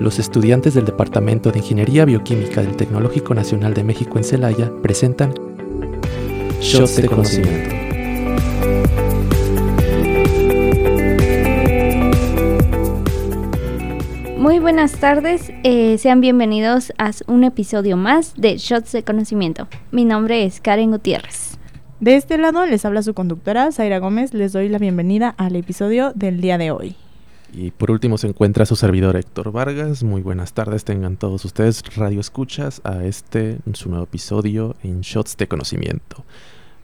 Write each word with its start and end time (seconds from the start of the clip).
los 0.00 0.18
estudiantes 0.18 0.74
del 0.74 0.86
Departamento 0.86 1.52
de 1.52 1.58
Ingeniería 1.58 2.04
Bioquímica 2.04 2.62
del 2.62 2.76
Tecnológico 2.76 3.34
Nacional 3.34 3.74
de 3.74 3.84
México 3.84 4.16
en 4.16 4.24
Celaya 4.24 4.72
presentan 4.82 5.34
Shots 6.60 6.96
de 6.96 7.06
Conocimiento. 7.06 7.76
Muy 14.38 14.58
buenas 14.58 14.92
tardes, 14.92 15.52
eh, 15.64 15.98
sean 15.98 16.22
bienvenidos 16.22 16.92
a 16.96 17.10
un 17.26 17.44
episodio 17.44 17.98
más 17.98 18.34
de 18.36 18.56
Shots 18.56 18.92
de 18.92 19.04
Conocimiento. 19.04 19.68
Mi 19.90 20.06
nombre 20.06 20.44
es 20.44 20.60
Karen 20.60 20.90
Gutiérrez. 20.90 21.58
De 22.00 22.16
este 22.16 22.38
lado 22.38 22.64
les 22.64 22.86
habla 22.86 23.02
su 23.02 23.12
conductora, 23.12 23.70
Zaira 23.72 23.98
Gómez. 23.98 24.32
Les 24.32 24.54
doy 24.54 24.70
la 24.70 24.78
bienvenida 24.78 25.34
al 25.36 25.56
episodio 25.56 26.12
del 26.14 26.40
día 26.40 26.56
de 26.56 26.70
hoy. 26.70 26.96
Y 27.52 27.72
por 27.72 27.90
último 27.90 28.16
se 28.16 28.28
encuentra 28.28 28.64
su 28.64 28.76
servidor 28.76 29.16
Héctor 29.16 29.50
Vargas. 29.50 30.04
Muy 30.04 30.22
buenas 30.22 30.52
tardes, 30.52 30.84
tengan 30.84 31.16
todos 31.16 31.44
ustedes 31.44 31.82
radio 31.96 32.20
escuchas 32.20 32.80
a 32.84 33.04
este, 33.04 33.58
su 33.72 33.88
nuevo 33.88 34.04
episodio 34.04 34.76
en 34.82 35.00
Shots 35.00 35.36
de 35.36 35.48
Conocimiento. 35.48 36.24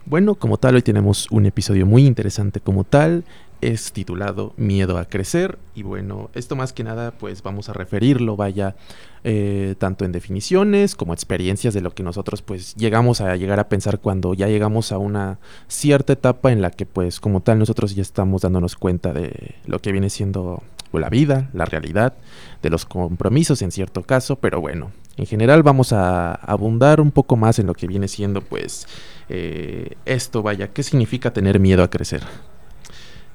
Bueno, 0.06 0.34
como 0.34 0.56
tal, 0.56 0.76
hoy 0.76 0.82
tenemos 0.82 1.28
un 1.30 1.46
episodio 1.46 1.86
muy 1.86 2.06
interesante 2.06 2.60
como 2.60 2.84
tal. 2.84 3.24
Es 3.66 3.90
titulado 3.90 4.52
Miedo 4.56 4.96
a 4.96 5.06
crecer. 5.06 5.58
Y 5.74 5.82
bueno, 5.82 6.30
esto 6.34 6.54
más 6.54 6.72
que 6.72 6.84
nada, 6.84 7.10
pues 7.10 7.42
vamos 7.42 7.68
a 7.68 7.72
referirlo, 7.72 8.36
vaya, 8.36 8.76
eh, 9.24 9.74
tanto 9.80 10.04
en 10.04 10.12
definiciones 10.12 10.94
como 10.94 11.12
experiencias 11.12 11.74
de 11.74 11.80
lo 11.80 11.90
que 11.90 12.04
nosotros 12.04 12.42
pues 12.42 12.76
llegamos 12.76 13.20
a 13.20 13.34
llegar 13.34 13.58
a 13.58 13.68
pensar 13.68 13.98
cuando 13.98 14.34
ya 14.34 14.46
llegamos 14.46 14.92
a 14.92 14.98
una 14.98 15.40
cierta 15.66 16.12
etapa 16.12 16.52
en 16.52 16.62
la 16.62 16.70
que 16.70 16.86
pues 16.86 17.18
como 17.18 17.40
tal 17.40 17.58
nosotros 17.58 17.96
ya 17.96 18.02
estamos 18.02 18.42
dándonos 18.42 18.76
cuenta 18.76 19.12
de 19.12 19.56
lo 19.66 19.80
que 19.80 19.90
viene 19.90 20.10
siendo 20.10 20.62
la 20.92 21.08
vida, 21.08 21.50
la 21.52 21.64
realidad, 21.64 22.14
de 22.62 22.70
los 22.70 22.86
compromisos 22.86 23.62
en 23.62 23.72
cierto 23.72 24.04
caso, 24.04 24.36
pero 24.36 24.60
bueno, 24.60 24.92
en 25.16 25.26
general 25.26 25.64
vamos 25.64 25.92
a 25.92 26.34
abundar 26.34 27.00
un 27.00 27.10
poco 27.10 27.34
más 27.34 27.58
en 27.58 27.66
lo 27.66 27.74
que 27.74 27.88
viene 27.88 28.06
siendo 28.06 28.42
pues 28.42 28.86
eh, 29.28 29.96
esto, 30.04 30.44
vaya, 30.44 30.68
¿qué 30.68 30.84
significa 30.84 31.32
tener 31.32 31.58
miedo 31.58 31.82
a 31.82 31.90
crecer? 31.90 32.22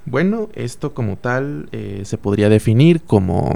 Bueno, 0.04 0.48
esto 0.54 0.94
como 0.94 1.16
tal 1.16 1.68
eh, 1.72 2.02
se 2.04 2.18
podría 2.18 2.48
definir 2.48 3.00
como 3.02 3.54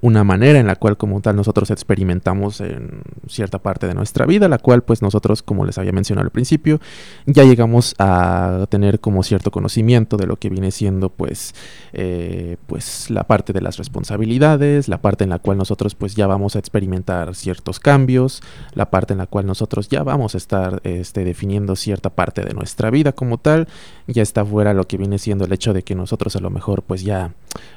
una 0.00 0.24
manera 0.24 0.58
en 0.58 0.66
la 0.66 0.76
cual 0.76 0.96
como 0.96 1.20
tal 1.20 1.36
nosotros 1.36 1.70
experimentamos 1.70 2.60
en 2.60 3.02
cierta 3.28 3.58
parte 3.58 3.86
de 3.86 3.94
nuestra 3.94 4.26
vida, 4.26 4.48
la 4.48 4.58
cual 4.58 4.82
pues 4.82 5.02
nosotros, 5.02 5.42
como 5.42 5.64
les 5.64 5.78
había 5.78 5.92
mencionado 5.92 6.26
al 6.26 6.30
principio, 6.30 6.80
ya 7.26 7.44
llegamos 7.44 7.94
a 7.98 8.66
tener 8.68 9.00
como 9.00 9.22
cierto 9.22 9.50
conocimiento 9.50 10.16
de 10.16 10.26
lo 10.26 10.36
que 10.36 10.48
viene 10.48 10.70
siendo 10.70 11.08
pues, 11.08 11.54
eh, 11.92 12.56
pues 12.66 13.10
la 13.10 13.24
parte 13.24 13.52
de 13.52 13.60
las 13.60 13.78
responsabilidades, 13.78 14.88
la 14.88 15.00
parte 15.00 15.24
en 15.24 15.30
la 15.30 15.38
cual 15.38 15.58
nosotros 15.58 15.94
pues 15.94 16.14
ya 16.14 16.26
vamos 16.26 16.56
a 16.56 16.58
experimentar 16.58 17.34
ciertos 17.34 17.80
cambios, 17.80 18.42
la 18.74 18.90
parte 18.90 19.12
en 19.14 19.18
la 19.18 19.26
cual 19.26 19.46
nosotros 19.46 19.88
ya 19.88 20.02
vamos 20.02 20.34
a 20.34 20.38
estar 20.38 20.80
este, 20.84 21.24
definiendo 21.24 21.76
cierta 21.76 22.10
parte 22.10 22.42
de 22.42 22.54
nuestra 22.54 22.90
vida 22.90 23.12
como 23.12 23.38
tal, 23.38 23.68
ya 24.06 24.22
está 24.22 24.44
fuera 24.44 24.74
lo 24.74 24.86
que 24.86 24.96
viene 24.96 25.18
siendo 25.18 25.44
el 25.44 25.52
hecho 25.52 25.72
de 25.72 25.82
que 25.82 25.94
nosotros 25.94 26.36
a 26.36 26.40
lo 26.40 26.50
mejor 26.50 26.82
pues 26.82 27.02
ya 27.02 27.32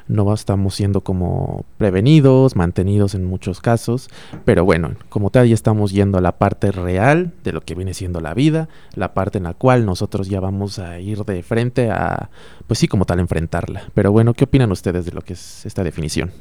no 0.07 0.33
estamos 0.33 0.75
siendo 0.75 1.01
como 1.01 1.65
prevenidos, 1.77 2.55
mantenidos 2.55 3.15
en 3.15 3.25
muchos 3.25 3.61
casos, 3.61 4.09
pero 4.45 4.65
bueno, 4.65 4.91
como 5.09 5.29
tal 5.29 5.47
ya 5.47 5.53
estamos 5.53 5.91
yendo 5.91 6.17
a 6.17 6.21
la 6.21 6.33
parte 6.37 6.71
real 6.71 7.33
de 7.43 7.51
lo 7.51 7.61
que 7.61 7.75
viene 7.75 7.93
siendo 7.93 8.21
la 8.21 8.33
vida, 8.33 8.69
la 8.95 9.13
parte 9.13 9.37
en 9.37 9.45
la 9.45 9.53
cual 9.53 9.85
nosotros 9.85 10.29
ya 10.29 10.39
vamos 10.39 10.79
a 10.79 10.99
ir 10.99 11.23
de 11.25 11.43
frente 11.43 11.91
a, 11.91 12.29
pues 12.67 12.79
sí, 12.79 12.87
como 12.87 13.05
tal, 13.05 13.19
enfrentarla. 13.19 13.83
Pero 13.93 14.11
bueno, 14.11 14.33
¿qué 14.33 14.45
opinan 14.45 14.71
ustedes 14.71 15.05
de 15.05 15.11
lo 15.11 15.21
que 15.21 15.33
es 15.33 15.65
esta 15.65 15.83
definición? 15.83 16.31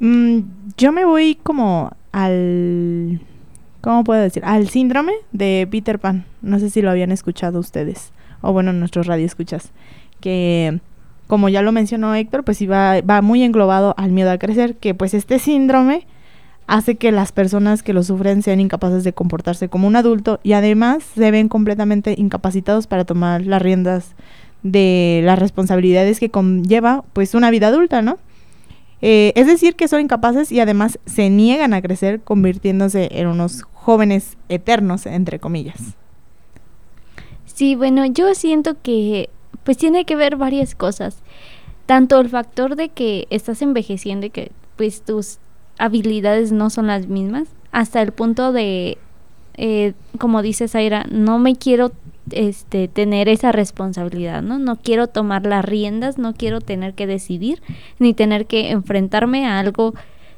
Mm, 0.00 0.40
yo 0.76 0.92
me 0.92 1.04
voy 1.04 1.38
como 1.42 1.92
al... 2.12 3.20
¿Cómo 3.80 4.04
puedo 4.04 4.20
decir? 4.20 4.44
Al 4.44 4.68
síndrome 4.68 5.12
de 5.32 5.66
Peter 5.70 5.98
Pan. 5.98 6.26
No 6.42 6.58
sé 6.58 6.68
si 6.68 6.82
lo 6.82 6.90
habían 6.90 7.12
escuchado 7.12 7.58
ustedes. 7.58 8.12
O 8.42 8.52
bueno, 8.52 8.72
nuestros 8.72 9.06
radioescuchas. 9.06 9.70
Que 10.20 10.80
como 11.30 11.48
ya 11.48 11.62
lo 11.62 11.70
mencionó 11.70 12.12
Héctor, 12.12 12.42
pues 12.42 12.60
va, 12.68 13.02
va 13.02 13.22
muy 13.22 13.44
englobado 13.44 13.94
al 13.96 14.10
miedo 14.10 14.32
a 14.32 14.38
crecer, 14.38 14.74
que 14.74 14.94
pues 14.94 15.14
este 15.14 15.38
síndrome 15.38 16.08
hace 16.66 16.96
que 16.96 17.12
las 17.12 17.30
personas 17.30 17.84
que 17.84 17.92
lo 17.92 18.02
sufren 18.02 18.42
sean 18.42 18.58
incapaces 18.58 19.04
de 19.04 19.12
comportarse 19.12 19.68
como 19.68 19.86
un 19.86 19.94
adulto 19.94 20.40
y 20.42 20.54
además 20.54 21.04
se 21.04 21.30
ven 21.30 21.48
completamente 21.48 22.16
incapacitados 22.18 22.88
para 22.88 23.04
tomar 23.04 23.46
las 23.46 23.62
riendas 23.62 24.16
de 24.64 25.20
las 25.22 25.38
responsabilidades 25.38 26.18
que 26.18 26.30
conlleva 26.30 27.04
pues 27.12 27.36
una 27.36 27.52
vida 27.52 27.68
adulta, 27.68 28.02
¿no? 28.02 28.18
Eh, 29.00 29.32
es 29.36 29.46
decir, 29.46 29.76
que 29.76 29.86
son 29.86 30.00
incapaces 30.00 30.50
y 30.50 30.58
además 30.58 30.98
se 31.06 31.30
niegan 31.30 31.74
a 31.74 31.80
crecer 31.80 32.22
convirtiéndose 32.22 33.08
en 33.12 33.28
unos 33.28 33.62
jóvenes 33.72 34.36
eternos, 34.48 35.06
entre 35.06 35.38
comillas. 35.38 35.94
Sí, 37.46 37.76
bueno, 37.76 38.04
yo 38.06 38.34
siento 38.34 38.74
que 38.82 39.30
pues 39.64 39.76
tiene 39.76 40.04
que 40.04 40.16
ver 40.16 40.36
varias 40.36 40.74
cosas. 40.74 41.22
Tanto 41.86 42.20
el 42.20 42.28
factor 42.28 42.76
de 42.76 42.88
que 42.88 43.26
estás 43.30 43.62
envejeciendo 43.62 44.26
y 44.26 44.30
que 44.30 44.52
pues 44.76 45.02
tus 45.02 45.38
habilidades 45.78 46.52
no 46.52 46.70
son 46.70 46.86
las 46.86 47.06
mismas, 47.06 47.48
hasta 47.72 48.02
el 48.02 48.12
punto 48.12 48.52
de, 48.52 48.98
eh, 49.56 49.94
como 50.18 50.42
dice 50.42 50.68
Zaira, 50.68 51.06
no 51.10 51.38
me 51.38 51.56
quiero 51.56 51.92
este, 52.30 52.88
tener 52.88 53.28
esa 53.28 53.52
responsabilidad, 53.52 54.42
¿no? 54.42 54.58
No 54.58 54.76
quiero 54.76 55.06
tomar 55.06 55.46
las 55.46 55.64
riendas, 55.64 56.18
no 56.18 56.34
quiero 56.34 56.60
tener 56.60 56.94
que 56.94 57.06
decidir, 57.06 57.62
ni 57.98 58.14
tener 58.14 58.46
que 58.46 58.70
enfrentarme 58.70 59.46
a 59.46 59.58
algo, 59.58 59.94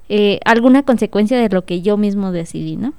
eh, 0.08 0.40
alguna 0.44 0.82
consecuencia 0.82 1.38
de 1.38 1.48
lo 1.48 1.64
que 1.64 1.82
yo 1.82 1.96
mismo 1.96 2.32
decidí, 2.32 2.76
¿no? 2.76 2.94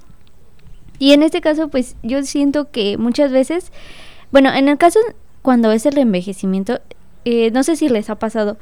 Y 1.00 1.13
en 1.13 1.23
este 1.23 1.41
caso, 1.41 1.69
pues 1.69 1.95
yo 2.03 2.23
siento 2.23 2.72
que 2.72 2.97
muchas 2.97 3.31
veces, 3.31 3.72
bueno, 4.31 4.53
en 4.53 4.69
el 4.69 4.78
caso 4.78 5.00
cuando 5.44 5.72
es 5.72 5.86
el 5.86 6.00
envejecimiento, 6.00 6.80
eh, 7.26 7.52
no 7.52 7.62
sé 7.62 7.76
si 7.76 7.90
les 7.90 8.09
ha 8.09 8.16
pasado, 8.16 8.58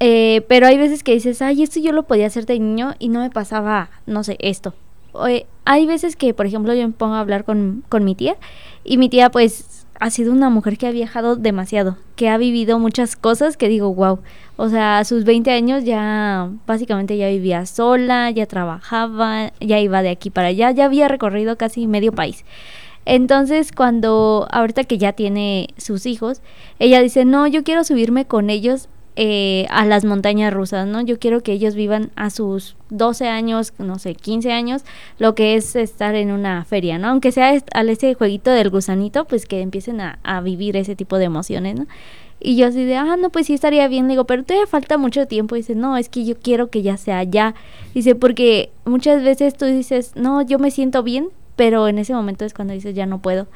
eh, 0.00 0.44
pero 0.48 0.66
hay 0.66 0.76
veces 0.76 1.02
que 1.02 1.14
dices, 1.14 1.40
ay, 1.40 1.62
esto 1.62 1.80
yo 1.80 1.92
lo 1.92 2.02
podía 2.02 2.26
hacer 2.26 2.44
de 2.44 2.58
niño 2.58 2.94
y 2.98 3.08
no 3.08 3.20
me 3.20 3.30
pasaba, 3.30 3.88
no 4.06 4.22
sé, 4.22 4.36
esto. 4.40 4.74
hay 5.64 5.86
veces 5.86 6.16
que, 6.16 6.34
por 6.34 6.44
ejemplo, 6.44 6.74
yo 6.74 6.86
me 6.86 6.92
pongo 6.92 7.14
a 7.14 7.20
hablar 7.20 7.44
con, 7.44 7.84
con 7.88 8.04
mi 8.04 8.14
tía 8.14 8.36
y 8.82 8.98
mi 8.98 9.08
tía 9.08 9.30
pues 9.30 9.86
ha 10.00 10.10
sido 10.10 10.32
una 10.32 10.50
mujer 10.50 10.76
que 10.76 10.88
ha 10.88 10.90
viajado 10.90 11.36
demasiado, 11.36 11.96
que 12.16 12.28
ha 12.28 12.36
vivido 12.36 12.78
muchas 12.78 13.16
cosas 13.16 13.56
que 13.56 13.68
digo, 13.68 13.94
wow, 13.94 14.18
o 14.56 14.68
sea, 14.68 14.98
a 14.98 15.04
sus 15.04 15.24
20 15.24 15.50
años 15.52 15.84
ya 15.84 16.50
básicamente 16.66 17.16
ya 17.16 17.28
vivía 17.28 17.64
sola, 17.66 18.30
ya 18.30 18.46
trabajaba, 18.46 19.52
ya 19.60 19.78
iba 19.78 20.02
de 20.02 20.10
aquí 20.10 20.30
para 20.30 20.48
allá, 20.48 20.72
ya 20.72 20.86
había 20.86 21.08
recorrido 21.08 21.56
casi 21.56 21.86
medio 21.86 22.12
país. 22.12 22.44
Entonces, 23.06 23.72
cuando 23.72 24.48
ahorita 24.50 24.84
que 24.84 24.98
ya 24.98 25.12
tiene 25.12 25.68
sus 25.76 26.06
hijos, 26.06 26.40
ella 26.78 27.00
dice, 27.00 27.24
no, 27.24 27.46
yo 27.46 27.64
quiero 27.64 27.84
subirme 27.84 28.26
con 28.26 28.50
ellos 28.50 28.88
eh, 29.16 29.66
a 29.70 29.84
las 29.84 30.04
montañas 30.04 30.52
rusas, 30.52 30.88
¿no? 30.88 31.00
Yo 31.00 31.18
quiero 31.18 31.42
que 31.42 31.52
ellos 31.52 31.74
vivan 31.74 32.10
a 32.16 32.30
sus 32.30 32.76
12 32.90 33.28
años, 33.28 33.72
no 33.78 33.98
sé, 33.98 34.14
15 34.14 34.52
años, 34.52 34.84
lo 35.18 35.34
que 35.34 35.54
es 35.54 35.76
estar 35.76 36.14
en 36.16 36.32
una 36.32 36.64
feria, 36.64 36.98
¿no? 36.98 37.08
Aunque 37.08 37.30
sea 37.30 37.52
al 37.74 37.88
ese 37.90 38.14
jueguito 38.14 38.50
del 38.50 38.70
gusanito, 38.70 39.24
pues 39.26 39.46
que 39.46 39.60
empiecen 39.60 40.00
a, 40.00 40.18
a 40.24 40.40
vivir 40.40 40.76
ese 40.76 40.96
tipo 40.96 41.18
de 41.18 41.26
emociones, 41.26 41.76
¿no? 41.76 41.86
Y 42.40 42.56
yo 42.56 42.66
así 42.66 42.84
de, 42.84 42.96
ah, 42.96 43.16
no, 43.16 43.30
pues 43.30 43.46
sí 43.46 43.54
estaría 43.54 43.88
bien. 43.88 44.06
digo, 44.06 44.24
pero 44.24 44.44
todavía 44.44 44.66
falta 44.66 44.98
mucho 44.98 45.26
tiempo. 45.26 45.54
dice, 45.54 45.74
no, 45.74 45.96
es 45.96 46.10
que 46.10 46.24
yo 46.24 46.36
quiero 46.38 46.68
que 46.68 46.82
ya 46.82 46.98
sea 46.98 47.22
ya. 47.22 47.54
Dice, 47.94 48.14
porque 48.14 48.70
muchas 48.84 49.22
veces 49.22 49.56
tú 49.56 49.64
dices, 49.64 50.12
no, 50.14 50.42
yo 50.42 50.58
me 50.58 50.70
siento 50.70 51.02
bien, 51.02 51.28
pero 51.56 51.88
en 51.88 51.98
ese 51.98 52.14
momento 52.14 52.44
es 52.44 52.54
cuando 52.54 52.74
dices 52.74 52.94
ya 52.94 53.06
no 53.06 53.18
puedo. 53.18 53.46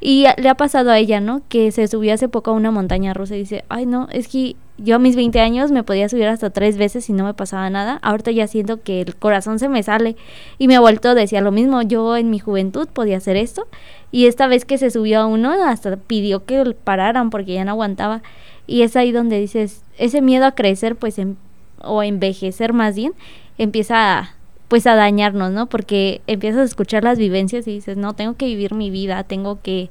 Y 0.00 0.26
le 0.36 0.48
ha 0.48 0.54
pasado 0.54 0.90
a 0.90 0.98
ella, 0.98 1.20
¿no? 1.20 1.40
Que 1.48 1.72
se 1.72 1.88
subió 1.88 2.12
hace 2.12 2.28
poco 2.28 2.50
a 2.50 2.54
una 2.54 2.70
montaña 2.70 3.14
rusa 3.14 3.34
y 3.34 3.40
dice, 3.40 3.64
ay 3.68 3.86
no, 3.86 4.08
es 4.12 4.28
que 4.28 4.56
yo 4.78 4.96
a 4.96 4.98
mis 4.98 5.16
20 5.16 5.40
años 5.40 5.70
me 5.70 5.82
podía 5.82 6.08
subir 6.08 6.26
hasta 6.26 6.50
tres 6.50 6.76
veces 6.76 7.08
y 7.08 7.14
no 7.14 7.24
me 7.24 7.32
pasaba 7.32 7.70
nada. 7.70 7.98
Ahorita 8.02 8.30
ya 8.30 8.46
siento 8.46 8.82
que 8.82 9.00
el 9.00 9.16
corazón 9.16 9.58
se 9.58 9.70
me 9.70 9.82
sale 9.82 10.16
y 10.58 10.68
me 10.68 10.76
ha 10.76 10.80
vuelto, 10.80 11.14
decía 11.14 11.40
lo 11.40 11.50
mismo, 11.50 11.80
yo 11.80 12.16
en 12.16 12.28
mi 12.28 12.38
juventud 12.38 12.88
podía 12.92 13.16
hacer 13.16 13.36
esto 13.36 13.66
y 14.12 14.26
esta 14.26 14.46
vez 14.48 14.66
que 14.66 14.76
se 14.76 14.90
subió 14.90 15.20
a 15.20 15.26
uno 15.26 15.52
hasta 15.64 15.96
pidió 15.96 16.44
que 16.44 16.76
pararan 16.84 17.30
porque 17.30 17.54
ya 17.54 17.64
no 17.64 17.70
aguantaba. 17.72 18.22
Y 18.66 18.82
es 18.82 18.96
ahí 18.96 19.12
donde 19.12 19.40
dices, 19.40 19.82
ese 19.96 20.20
miedo 20.20 20.44
a 20.44 20.52
crecer 20.52 20.96
pues 20.96 21.18
em, 21.18 21.36
o 21.82 22.02
envejecer 22.02 22.74
más 22.74 22.96
bien 22.96 23.14
empieza 23.58 24.18
a 24.18 24.35
pues 24.68 24.86
a 24.86 24.94
dañarnos, 24.94 25.52
¿no? 25.52 25.66
Porque 25.66 26.20
empiezas 26.26 26.60
a 26.60 26.64
escuchar 26.64 27.04
las 27.04 27.18
vivencias 27.18 27.66
y 27.68 27.72
dices, 27.72 27.96
no, 27.96 28.14
tengo 28.14 28.34
que 28.34 28.46
vivir 28.46 28.74
mi 28.74 28.90
vida, 28.90 29.24
tengo 29.24 29.60
que, 29.62 29.90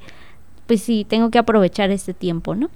pues 0.68 0.82
sí, 0.82 1.06
tengo 1.08 1.30
que 1.30 1.38
aprovechar 1.38 1.92
este 1.92 2.14
tiempo, 2.14 2.56
¿no? 2.56 2.70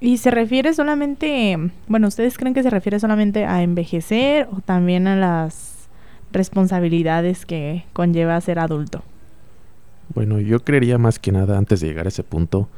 ¿Y 0.00 0.16
se 0.16 0.30
refiere 0.30 0.72
solamente, 0.72 1.58
bueno, 1.86 2.08
ustedes 2.08 2.38
creen 2.38 2.54
que 2.54 2.62
se 2.62 2.70
refiere 2.70 2.98
solamente 2.98 3.44
a 3.44 3.62
envejecer 3.62 4.48
o 4.50 4.60
también 4.60 5.06
a 5.06 5.16
las 5.16 5.88
responsabilidades 6.32 7.44
que 7.44 7.84
conlleva 7.92 8.40
ser 8.40 8.60
adulto? 8.60 9.02
Bueno, 10.14 10.40
yo 10.40 10.60
creería 10.60 10.96
más 10.96 11.18
que 11.18 11.32
nada, 11.32 11.58
antes 11.58 11.80
de 11.80 11.88
llegar 11.88 12.06
a 12.06 12.08
ese 12.08 12.22
punto, 12.22 12.68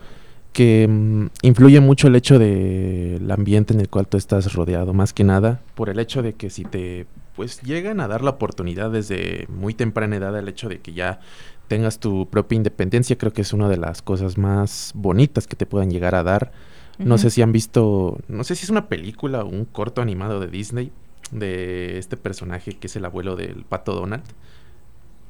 que 0.52 0.86
mm, 0.88 1.26
influye 1.42 1.80
mucho 1.80 2.08
el 2.08 2.16
hecho 2.16 2.38
del 2.38 3.30
ambiente 3.30 3.72
en 3.72 3.80
el 3.80 3.88
cual 3.88 4.08
tú 4.08 4.16
estás 4.16 4.52
rodeado, 4.52 4.92
más 4.92 5.12
que 5.12 5.22
nada, 5.22 5.60
por 5.74 5.90
el 5.90 5.98
hecho 5.98 6.22
de 6.22 6.32
que 6.32 6.50
si 6.50 6.64
te 6.64 7.06
pues 7.42 7.60
llegan 7.62 7.98
a 7.98 8.06
dar 8.06 8.22
la 8.22 8.30
oportunidad 8.30 8.92
desde 8.92 9.48
muy 9.48 9.74
temprana 9.74 10.14
edad 10.14 10.38
el 10.38 10.48
hecho 10.48 10.68
de 10.68 10.78
que 10.78 10.92
ya 10.92 11.18
tengas 11.66 11.98
tu 11.98 12.30
propia 12.30 12.54
independencia, 12.54 13.18
creo 13.18 13.32
que 13.32 13.42
es 13.42 13.52
una 13.52 13.68
de 13.68 13.78
las 13.78 14.00
cosas 14.00 14.38
más 14.38 14.92
bonitas 14.94 15.48
que 15.48 15.56
te 15.56 15.66
puedan 15.66 15.90
llegar 15.90 16.14
a 16.14 16.22
dar. 16.22 16.52
No 16.98 17.18
sé 17.18 17.30
si 17.30 17.42
han 17.42 17.50
visto, 17.50 18.20
no 18.28 18.44
sé 18.44 18.54
si 18.54 18.62
es 18.62 18.70
una 18.70 18.86
película 18.86 19.42
o 19.42 19.48
un 19.48 19.64
corto 19.64 20.00
animado 20.00 20.38
de 20.38 20.46
Disney 20.46 20.92
de 21.32 21.98
este 21.98 22.16
personaje 22.16 22.74
que 22.74 22.86
es 22.86 22.94
el 22.94 23.04
abuelo 23.04 23.34
del 23.34 23.64
pato 23.64 23.92
Donald. 23.92 24.22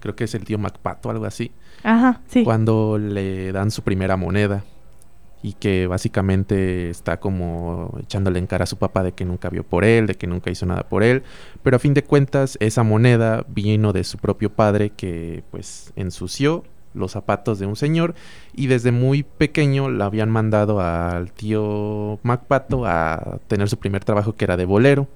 Creo 0.00 0.14
que 0.14 0.25
es 0.25 0.35
el 0.35 0.44
tío 0.44 0.59
MacPato, 0.59 1.09
algo 1.09 1.25
así. 1.25 1.50
Ajá, 1.82 2.20
sí. 2.29 2.44
Cuando 2.44 2.99
le 2.99 3.53
dan 3.53 3.70
su 3.70 3.81
primera 3.81 4.19
moneda 4.19 4.64
y 5.42 5.54
que 5.54 5.86
básicamente 5.86 6.88
está 6.88 7.18
como 7.18 7.98
echándole 8.00 8.38
en 8.38 8.46
cara 8.46 8.64
a 8.64 8.66
su 8.66 8.76
papá 8.76 9.02
de 9.02 9.12
que 9.12 9.24
nunca 9.24 9.50
vio 9.50 9.64
por 9.64 9.84
él, 9.84 10.06
de 10.06 10.14
que 10.14 10.26
nunca 10.26 10.50
hizo 10.50 10.66
nada 10.66 10.88
por 10.88 11.02
él, 11.02 11.22
pero 11.62 11.76
a 11.76 11.80
fin 11.80 11.94
de 11.94 12.04
cuentas 12.04 12.56
esa 12.60 12.82
moneda 12.82 13.44
vino 13.48 13.92
de 13.92 14.04
su 14.04 14.18
propio 14.18 14.50
padre 14.50 14.90
que 14.90 15.42
pues 15.50 15.92
ensució 15.96 16.64
los 16.94 17.12
zapatos 17.12 17.58
de 17.58 17.66
un 17.66 17.76
señor 17.76 18.14
y 18.54 18.66
desde 18.66 18.92
muy 18.92 19.22
pequeño 19.22 19.90
la 19.90 20.06
habían 20.06 20.30
mandado 20.30 20.80
al 20.80 21.32
tío 21.32 22.18
Macpato 22.22 22.84
a 22.86 23.38
tener 23.48 23.68
su 23.68 23.78
primer 23.78 24.04
trabajo 24.04 24.34
que 24.34 24.44
era 24.44 24.56
de 24.56 24.64
bolero. 24.64 25.08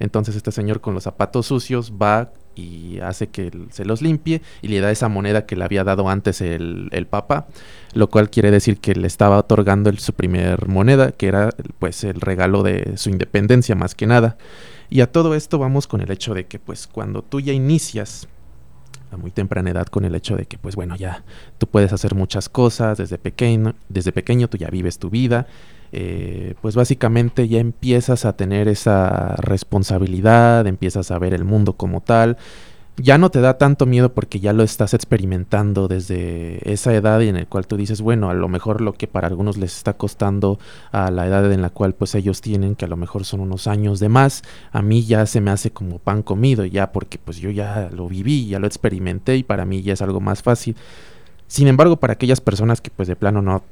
Entonces 0.00 0.34
este 0.34 0.50
señor 0.50 0.80
con 0.80 0.94
los 0.94 1.04
zapatos 1.04 1.46
sucios 1.46 1.92
va 1.92 2.32
y 2.56 2.98
hace 3.00 3.28
que 3.28 3.50
se 3.70 3.84
los 3.84 4.02
limpie 4.02 4.42
y 4.60 4.68
le 4.68 4.80
da 4.80 4.90
esa 4.90 5.08
moneda 5.08 5.46
que 5.46 5.56
le 5.56 5.64
había 5.64 5.84
dado 5.84 6.08
antes 6.08 6.40
el, 6.40 6.88
el 6.90 7.06
Papa, 7.06 7.46
lo 7.94 8.10
cual 8.10 8.30
quiere 8.30 8.50
decir 8.50 8.78
que 8.78 8.94
le 8.94 9.06
estaba 9.06 9.38
otorgando 9.38 9.92
su 9.92 10.12
primer 10.12 10.68
moneda, 10.68 11.12
que 11.12 11.28
era 11.28 11.50
pues 11.78 12.02
el 12.04 12.20
regalo 12.20 12.62
de 12.62 12.96
su 12.96 13.10
independencia 13.10 13.74
más 13.76 13.94
que 13.94 14.06
nada. 14.06 14.36
Y 14.88 15.02
a 15.02 15.12
todo 15.12 15.34
esto 15.34 15.58
vamos 15.58 15.86
con 15.86 16.00
el 16.00 16.10
hecho 16.10 16.34
de 16.34 16.46
que 16.46 16.58
pues 16.58 16.86
cuando 16.86 17.22
tú 17.22 17.40
ya 17.40 17.52
inicias 17.52 18.26
a 19.12 19.16
muy 19.16 19.30
temprana 19.30 19.70
edad 19.70 19.86
con 19.86 20.04
el 20.04 20.14
hecho 20.14 20.36
de 20.36 20.46
que 20.46 20.56
pues 20.56 20.76
bueno 20.76 20.96
ya 20.96 21.24
tú 21.58 21.66
puedes 21.66 21.92
hacer 21.92 22.14
muchas 22.14 22.48
cosas 22.48 22.98
desde 22.98 23.18
pequeño, 23.18 23.74
desde 23.88 24.12
pequeño 24.12 24.48
tú 24.48 24.56
ya 24.56 24.68
vives 24.68 24.98
tu 24.98 25.10
vida 25.10 25.46
eh, 25.92 26.54
pues 26.60 26.76
básicamente 26.76 27.48
ya 27.48 27.58
empiezas 27.58 28.24
a 28.24 28.36
tener 28.36 28.68
esa 28.68 29.34
responsabilidad, 29.36 30.66
empiezas 30.66 31.10
a 31.10 31.18
ver 31.18 31.34
el 31.34 31.44
mundo 31.44 31.74
como 31.74 32.00
tal. 32.00 32.36
Ya 32.96 33.16
no 33.16 33.30
te 33.30 33.40
da 33.40 33.56
tanto 33.56 33.86
miedo 33.86 34.12
porque 34.12 34.40
ya 34.40 34.52
lo 34.52 34.62
estás 34.62 34.92
experimentando 34.92 35.88
desde 35.88 36.70
esa 36.70 36.92
edad 36.92 37.20
y 37.20 37.28
en 37.28 37.36
el 37.36 37.46
cual 37.46 37.66
tú 37.66 37.78
dices, 37.78 38.02
bueno, 38.02 38.28
a 38.28 38.34
lo 38.34 38.46
mejor 38.48 38.82
lo 38.82 38.92
que 38.92 39.06
para 39.06 39.26
algunos 39.26 39.56
les 39.56 39.74
está 39.74 39.94
costando 39.94 40.58
a 40.92 41.10
la 41.10 41.26
edad 41.26 41.50
en 41.50 41.62
la 41.62 41.70
cual 41.70 41.94
pues 41.94 42.14
ellos 42.14 42.42
tienen, 42.42 42.74
que 42.74 42.84
a 42.84 42.88
lo 42.88 42.98
mejor 42.98 43.24
son 43.24 43.40
unos 43.40 43.68
años 43.68 44.00
de 44.00 44.10
más, 44.10 44.42
a 44.70 44.82
mí 44.82 45.06
ya 45.06 45.24
se 45.24 45.40
me 45.40 45.50
hace 45.50 45.70
como 45.70 45.98
pan 45.98 46.22
comido 46.22 46.66
ya 46.66 46.92
porque 46.92 47.18
pues 47.18 47.38
yo 47.38 47.50
ya 47.50 47.88
lo 47.90 48.06
viví, 48.06 48.48
ya 48.48 48.58
lo 48.58 48.66
experimenté 48.66 49.36
y 49.36 49.44
para 49.44 49.64
mí 49.64 49.80
ya 49.80 49.94
es 49.94 50.02
algo 50.02 50.20
más 50.20 50.42
fácil. 50.42 50.76
Sin 51.46 51.68
embargo, 51.68 51.96
para 51.96 52.12
aquellas 52.12 52.42
personas 52.42 52.82
que 52.82 52.90
pues 52.90 53.08
de 53.08 53.16
plano 53.16 53.40
no 53.40 53.62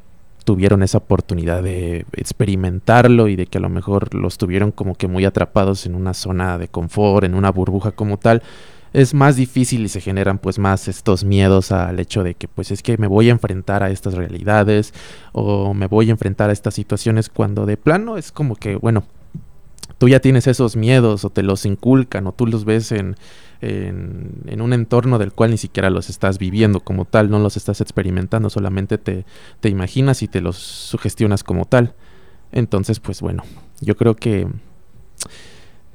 tuvieron 0.49 0.83
esa 0.83 0.97
oportunidad 0.97 1.63
de 1.63 2.07
experimentarlo 2.15 3.29
y 3.29 3.37
de 3.37 3.45
que 3.45 3.59
a 3.59 3.61
lo 3.61 3.69
mejor 3.69 4.15
los 4.15 4.39
tuvieron 4.39 4.73
como 4.73 4.95
que 4.95 5.07
muy 5.07 5.27
atrapados 5.27 5.85
en 5.85 5.95
una 5.95 6.15
zona 6.15 6.57
de 6.57 6.69
confort, 6.69 7.27
en 7.27 7.35
una 7.35 7.51
burbuja 7.51 7.93
como 7.93 8.17
tal, 8.17 8.43
es 8.95 9.13
más 9.13 9.37
difícil 9.37 9.85
y 9.85 9.91
se 9.91 10.01
generan 10.01 10.39
pues 10.39 10.59
más 10.59 10.89
estos 10.89 11.23
miedos 11.23 11.71
al 11.71 12.01
hecho 12.01 12.25
de 12.25 12.35
que 12.35 12.49
pues 12.49 12.71
es 12.71 12.83
que 12.83 12.97
me 12.97 13.09
voy 13.09 13.29
a 13.29 13.33
enfrentar 13.33 13.83
a 13.83 13.91
estas 13.91 14.15
realidades 14.15 14.95
o 15.33 15.75
me 15.75 15.87
voy 15.87 16.09
a 16.09 16.13
enfrentar 16.13 16.49
a 16.49 16.55
estas 16.55 16.73
situaciones 16.73 17.29
cuando 17.29 17.67
de 17.67 17.77
plano 17.77 18.17
es 18.17 18.33
como 18.33 18.57
que 18.57 18.77
bueno, 18.77 19.05
tú 19.99 20.09
ya 20.09 20.21
tienes 20.21 20.47
esos 20.47 20.77
miedos 20.77 21.27
o 21.27 21.29
te 21.29 21.43
los 21.43 21.67
inculcan 21.67 22.27
o 22.27 22.33
tú 22.33 22.47
los 22.47 22.65
ves 22.65 22.91
en 22.91 23.17
en, 23.61 24.61
un 24.61 24.73
entorno 24.73 25.19
del 25.19 25.33
cual 25.33 25.51
ni 25.51 25.59
siquiera 25.59 25.91
los 25.91 26.11
estás 26.11 26.39
viviendo 26.39 26.81
como 26.81 27.05
tal, 27.05 27.31
no 27.31 27.39
los 27.39 27.57
estás 27.57 27.81
experimentando, 27.81 28.51
solamente 28.51 28.99
te, 28.99 29.25
te 29.61 29.69
imaginas 29.69 30.23
y 30.23 30.29
te 30.29 30.41
los 30.41 30.57
sugestionas 30.57 31.45
como 31.45 31.65
tal. 31.65 31.95
Entonces, 32.53 33.01
pues 33.01 33.21
bueno, 33.21 33.43
yo 33.81 33.97
creo 33.97 34.17
que 34.17 34.49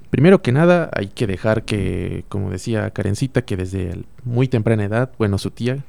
primero 0.10 0.42
que 0.42 0.52
nada 0.52 0.90
hay 0.94 1.08
que 1.08 1.26
dejar 1.26 1.64
que, 1.64 2.26
como 2.30 2.52
decía 2.52 2.92
Karencita, 2.92 3.44
que 3.44 3.58
desde 3.58 4.04
muy 4.24 4.48
temprana 4.48 4.84
edad, 4.84 5.12
bueno, 5.18 5.38
su 5.38 5.50
tía, 5.50 5.84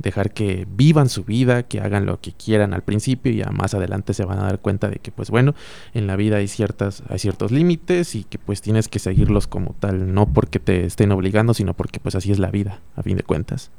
dejar 0.00 0.32
que 0.32 0.66
vivan 0.68 1.08
su 1.08 1.24
vida, 1.24 1.62
que 1.64 1.80
hagan 1.80 2.06
lo 2.06 2.20
que 2.20 2.32
quieran 2.32 2.74
al 2.74 2.82
principio 2.82 3.32
y 3.32 3.36
ya 3.36 3.50
más 3.50 3.74
adelante 3.74 4.14
se 4.14 4.24
van 4.24 4.38
a 4.38 4.44
dar 4.44 4.60
cuenta 4.60 4.88
de 4.88 4.96
que 4.96 5.12
pues 5.12 5.30
bueno, 5.30 5.54
en 5.94 6.06
la 6.06 6.16
vida 6.16 6.36
hay 6.36 6.48
ciertas 6.48 7.02
hay 7.08 7.18
ciertos 7.18 7.50
límites 7.52 8.14
y 8.14 8.24
que 8.24 8.38
pues 8.38 8.62
tienes 8.62 8.88
que 8.88 8.98
seguirlos 8.98 9.46
como 9.46 9.74
tal, 9.78 10.14
no 10.14 10.26
porque 10.26 10.58
te 10.58 10.84
estén 10.84 11.12
obligando, 11.12 11.54
sino 11.54 11.74
porque 11.74 12.00
pues 12.00 12.14
así 12.14 12.32
es 12.32 12.38
la 12.38 12.50
vida, 12.50 12.80
a 12.96 13.02
fin 13.02 13.16
de 13.16 13.22
cuentas. 13.22 13.70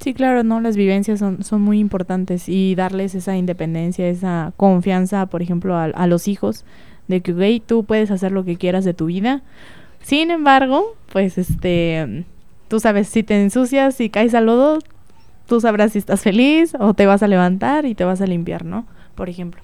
Sí, 0.00 0.12
claro, 0.12 0.42
no, 0.42 0.60
las 0.60 0.76
vivencias 0.76 1.18
son, 1.18 1.42
son 1.44 1.62
muy 1.62 1.78
importantes 1.78 2.48
y 2.48 2.74
darles 2.74 3.14
esa 3.14 3.36
independencia, 3.36 4.08
esa 4.08 4.52
confianza, 4.56 5.26
por 5.26 5.40
ejemplo, 5.40 5.76
a, 5.76 6.06
los 6.06 6.28
hijos 6.28 6.64
de 7.08 7.22
que, 7.22 7.32
güey, 7.32 7.60
tú 7.60 7.84
puedes 7.84 8.10
hacer 8.10 8.32
lo 8.32 8.44
que 8.44 8.56
quieras 8.56 8.84
de 8.84 8.92
tu 8.92 9.06
vida. 9.06 9.42
Sin 10.02 10.30
embargo, 10.30 10.94
pues 11.10 11.38
este, 11.38 12.24
tú 12.68 12.80
sabes, 12.80 13.08
si 13.08 13.22
te 13.22 13.40
ensucias, 13.40 13.98
y 14.00 14.10
caes 14.10 14.34
al 14.34 14.46
lodo, 14.46 14.80
tú 15.46 15.60
sabrás 15.60 15.92
si 15.92 15.98
estás 15.98 16.22
feliz 16.22 16.74
o 16.78 16.94
te 16.94 17.06
vas 17.06 17.22
a 17.22 17.28
levantar 17.28 17.84
y 17.86 17.94
te 17.94 18.04
vas 18.04 18.20
a 18.20 18.26
limpiar, 18.26 18.64
¿no? 18.64 18.86
Por 19.14 19.28
ejemplo. 19.28 19.62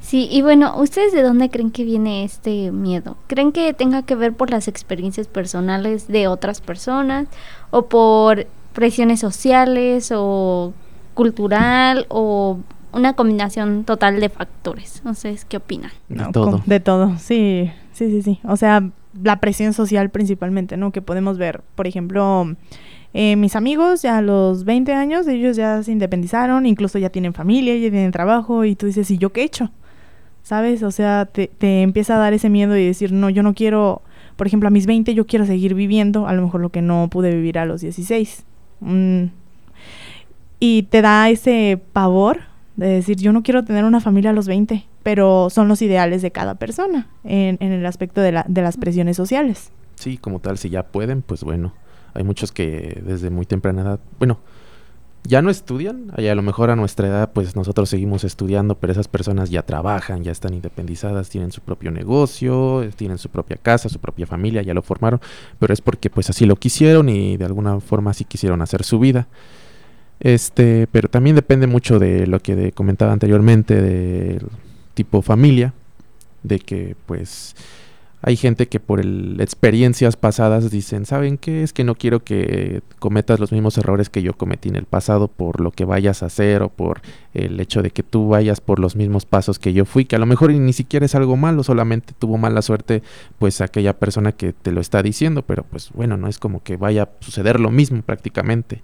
Sí, 0.00 0.26
y 0.30 0.40
bueno, 0.40 0.74
¿ustedes 0.80 1.12
de 1.12 1.22
dónde 1.22 1.50
creen 1.50 1.70
que 1.70 1.84
viene 1.84 2.24
este 2.24 2.70
miedo? 2.70 3.16
¿Creen 3.26 3.52
que 3.52 3.74
tenga 3.74 4.04
que 4.04 4.14
ver 4.14 4.32
por 4.32 4.50
las 4.50 4.66
experiencias 4.66 5.26
personales 5.26 6.08
de 6.08 6.28
otras 6.28 6.62
personas 6.62 7.28
o 7.70 7.86
por 7.86 8.46
presiones 8.72 9.20
sociales 9.20 10.10
o 10.14 10.72
cultural 11.12 12.06
o 12.08 12.58
una 12.92 13.12
combinación 13.14 13.84
total 13.84 14.20
de 14.20 14.30
factores? 14.30 15.02
No 15.04 15.12
sé, 15.12 15.36
¿qué 15.46 15.58
opinan? 15.58 15.90
De 16.08 16.24
todo. 16.32 16.62
De 16.64 16.80
todo, 16.80 17.18
sí, 17.18 17.70
sí, 17.92 18.08
sí, 18.08 18.22
sí. 18.22 18.40
O 18.44 18.56
sea, 18.56 18.88
la 19.22 19.40
presión 19.40 19.74
social 19.74 20.08
principalmente, 20.08 20.76
¿no? 20.76 20.90
Que 20.90 21.02
podemos 21.02 21.36
ver, 21.36 21.62
por 21.74 21.86
ejemplo, 21.86 22.56
eh, 23.14 23.36
mis 23.36 23.56
amigos 23.56 24.02
ya 24.02 24.18
a 24.18 24.22
los 24.22 24.64
20 24.64 24.92
años, 24.92 25.26
ellos 25.26 25.56
ya 25.56 25.82
se 25.82 25.92
independizaron, 25.92 26.66
incluso 26.66 26.98
ya 26.98 27.10
tienen 27.10 27.32
familia, 27.32 27.74
ya 27.74 27.90
tienen 27.90 28.12
trabajo 28.12 28.64
y 28.64 28.74
tú 28.74 28.86
dices, 28.86 29.10
¿y 29.10 29.18
yo 29.18 29.30
qué 29.30 29.42
he 29.42 29.44
hecho? 29.44 29.70
¿Sabes? 30.42 30.82
O 30.82 30.90
sea, 30.90 31.26
te, 31.26 31.48
te 31.48 31.82
empieza 31.82 32.16
a 32.16 32.18
dar 32.18 32.32
ese 32.32 32.48
miedo 32.48 32.76
y 32.76 32.86
decir, 32.86 33.12
no, 33.12 33.30
yo 33.30 33.42
no 33.42 33.54
quiero, 33.54 34.02
por 34.36 34.46
ejemplo, 34.46 34.68
a 34.68 34.70
mis 34.70 34.86
20 34.86 35.14
yo 35.14 35.26
quiero 35.26 35.46
seguir 35.46 35.74
viviendo, 35.74 36.26
a 36.26 36.32
lo 36.32 36.42
mejor 36.42 36.60
lo 36.60 36.70
que 36.70 36.82
no 36.82 37.08
pude 37.10 37.34
vivir 37.34 37.58
a 37.58 37.66
los 37.66 37.80
16. 37.80 38.44
Mm. 38.80 39.24
Y 40.60 40.84
te 40.84 41.02
da 41.02 41.28
ese 41.30 41.80
pavor 41.92 42.40
de 42.76 42.88
decir, 42.88 43.16
yo 43.16 43.32
no 43.32 43.42
quiero 43.42 43.64
tener 43.64 43.84
una 43.84 44.00
familia 44.00 44.30
a 44.30 44.32
los 44.32 44.46
20, 44.46 44.84
pero 45.02 45.50
son 45.50 45.68
los 45.68 45.82
ideales 45.82 46.22
de 46.22 46.30
cada 46.30 46.56
persona 46.56 47.08
en, 47.24 47.56
en 47.60 47.72
el 47.72 47.84
aspecto 47.86 48.20
de, 48.20 48.32
la, 48.32 48.44
de 48.48 48.62
las 48.62 48.76
presiones 48.76 49.16
sociales. 49.16 49.72
Sí, 49.96 50.16
como 50.16 50.38
tal, 50.38 50.58
si 50.58 50.70
ya 50.70 50.84
pueden, 50.84 51.22
pues 51.22 51.42
bueno, 51.42 51.72
hay 52.14 52.24
muchos 52.24 52.52
que 52.52 53.02
desde 53.04 53.30
muy 53.30 53.46
temprana 53.46 53.82
edad, 53.82 54.00
bueno, 54.18 54.40
ya 55.24 55.42
no 55.42 55.50
estudian, 55.50 56.12
y 56.16 56.26
a 56.28 56.34
lo 56.34 56.42
mejor 56.42 56.70
a 56.70 56.76
nuestra 56.76 57.06
edad 57.08 57.32
pues 57.32 57.54
nosotros 57.54 57.88
seguimos 57.88 58.24
estudiando, 58.24 58.76
pero 58.76 58.92
esas 58.92 59.08
personas 59.08 59.50
ya 59.50 59.62
trabajan, 59.62 60.24
ya 60.24 60.32
están 60.32 60.54
independizadas, 60.54 61.28
tienen 61.28 61.52
su 61.52 61.60
propio 61.60 61.90
negocio, 61.90 62.88
tienen 62.96 63.18
su 63.18 63.28
propia 63.28 63.56
casa, 63.56 63.88
su 63.88 63.98
propia 63.98 64.26
familia, 64.26 64.62
ya 64.62 64.72
lo 64.74 64.80
formaron, 64.80 65.20
pero 65.58 65.74
es 65.74 65.80
porque 65.82 66.08
pues 66.08 66.30
así 66.30 66.46
lo 66.46 66.56
quisieron 66.56 67.08
y 67.08 67.36
de 67.36 67.44
alguna 67.44 67.80
forma 67.80 68.12
así 68.12 68.24
quisieron 68.24 68.62
hacer 68.62 68.84
su 68.84 68.98
vida. 68.98 69.28
Este, 70.20 70.88
pero 70.90 71.08
también 71.08 71.36
depende 71.36 71.66
mucho 71.66 71.98
de 71.98 72.26
lo 72.26 72.40
que 72.40 72.72
comentaba 72.72 73.12
anteriormente 73.12 73.80
del 73.80 74.46
tipo 74.94 75.22
familia, 75.22 75.74
de 76.42 76.58
que 76.58 76.96
pues 77.06 77.54
hay 78.20 78.36
gente 78.36 78.66
que 78.66 78.80
por 78.80 78.98
el, 79.00 79.40
experiencias 79.40 80.16
pasadas 80.16 80.70
dicen, 80.70 81.06
¿saben 81.06 81.38
qué? 81.38 81.62
Es 81.62 81.72
que 81.72 81.84
no 81.84 81.94
quiero 81.94 82.24
que 82.24 82.82
cometas 82.98 83.38
los 83.38 83.52
mismos 83.52 83.78
errores 83.78 84.10
que 84.10 84.22
yo 84.22 84.34
cometí 84.34 84.68
en 84.68 84.76
el 84.76 84.86
pasado 84.86 85.28
por 85.28 85.60
lo 85.60 85.70
que 85.70 85.84
vayas 85.84 86.22
a 86.22 86.26
hacer 86.26 86.62
o 86.62 86.68
por 86.68 87.00
el 87.32 87.60
hecho 87.60 87.80
de 87.82 87.90
que 87.90 88.02
tú 88.02 88.28
vayas 88.28 88.60
por 88.60 88.80
los 88.80 88.96
mismos 88.96 89.24
pasos 89.24 89.58
que 89.58 89.72
yo 89.72 89.84
fui, 89.84 90.04
que 90.04 90.16
a 90.16 90.18
lo 90.18 90.26
mejor 90.26 90.52
ni 90.52 90.72
siquiera 90.72 91.06
es 91.06 91.14
algo 91.14 91.36
malo, 91.36 91.62
solamente 91.62 92.12
tuvo 92.18 92.38
mala 92.38 92.62
suerte 92.62 93.02
pues 93.38 93.60
aquella 93.60 93.98
persona 93.98 94.32
que 94.32 94.52
te 94.52 94.72
lo 94.72 94.80
está 94.80 95.02
diciendo, 95.02 95.42
pero 95.42 95.62
pues 95.62 95.90
bueno, 95.94 96.16
no 96.16 96.26
es 96.28 96.38
como 96.38 96.62
que 96.62 96.76
vaya 96.76 97.04
a 97.04 97.08
suceder 97.20 97.60
lo 97.60 97.70
mismo 97.70 98.02
prácticamente. 98.02 98.82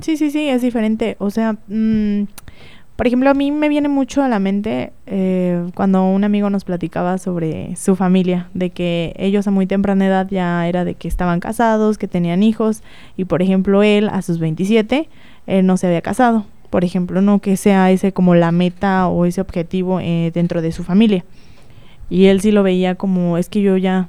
Sí, 0.00 0.16
sí, 0.16 0.30
sí, 0.30 0.48
es 0.48 0.62
diferente. 0.62 1.16
O 1.18 1.30
sea, 1.30 1.56
mmm, 1.66 2.22
por 2.98 3.06
ejemplo, 3.06 3.30
a 3.30 3.34
mí 3.34 3.52
me 3.52 3.68
viene 3.68 3.88
mucho 3.88 4.24
a 4.24 4.28
la 4.28 4.40
mente 4.40 4.92
eh, 5.06 5.70
cuando 5.76 6.04
un 6.04 6.24
amigo 6.24 6.50
nos 6.50 6.64
platicaba 6.64 7.18
sobre 7.18 7.76
su 7.76 7.94
familia, 7.94 8.48
de 8.54 8.70
que 8.70 9.14
ellos 9.18 9.46
a 9.46 9.52
muy 9.52 9.68
temprana 9.68 10.08
edad 10.08 10.26
ya 10.28 10.66
era 10.66 10.84
de 10.84 10.96
que 10.96 11.06
estaban 11.06 11.38
casados, 11.38 11.96
que 11.96 12.08
tenían 12.08 12.42
hijos, 12.42 12.82
y 13.16 13.24
por 13.24 13.40
ejemplo 13.40 13.84
él 13.84 14.08
a 14.08 14.20
sus 14.20 14.40
27, 14.40 15.08
él 15.46 15.64
no 15.64 15.76
se 15.76 15.86
había 15.86 16.02
casado. 16.02 16.44
por 16.70 16.82
ejemplo, 16.84 17.22
no 17.22 17.38
que 17.38 17.56
sea 17.56 17.88
ese 17.92 18.12
como 18.12 18.34
la 18.34 18.50
meta 18.50 19.06
o 19.06 19.26
ese 19.26 19.40
objetivo 19.40 20.00
eh, 20.00 20.32
dentro 20.34 20.60
de 20.60 20.72
su 20.72 20.82
familia. 20.82 21.24
Y 22.10 22.26
él 22.26 22.40
sí 22.40 22.50
lo 22.50 22.64
veía 22.64 22.96
como, 22.96 23.38
es 23.38 23.48
que 23.48 23.62
yo 23.62 23.76
ya, 23.76 24.08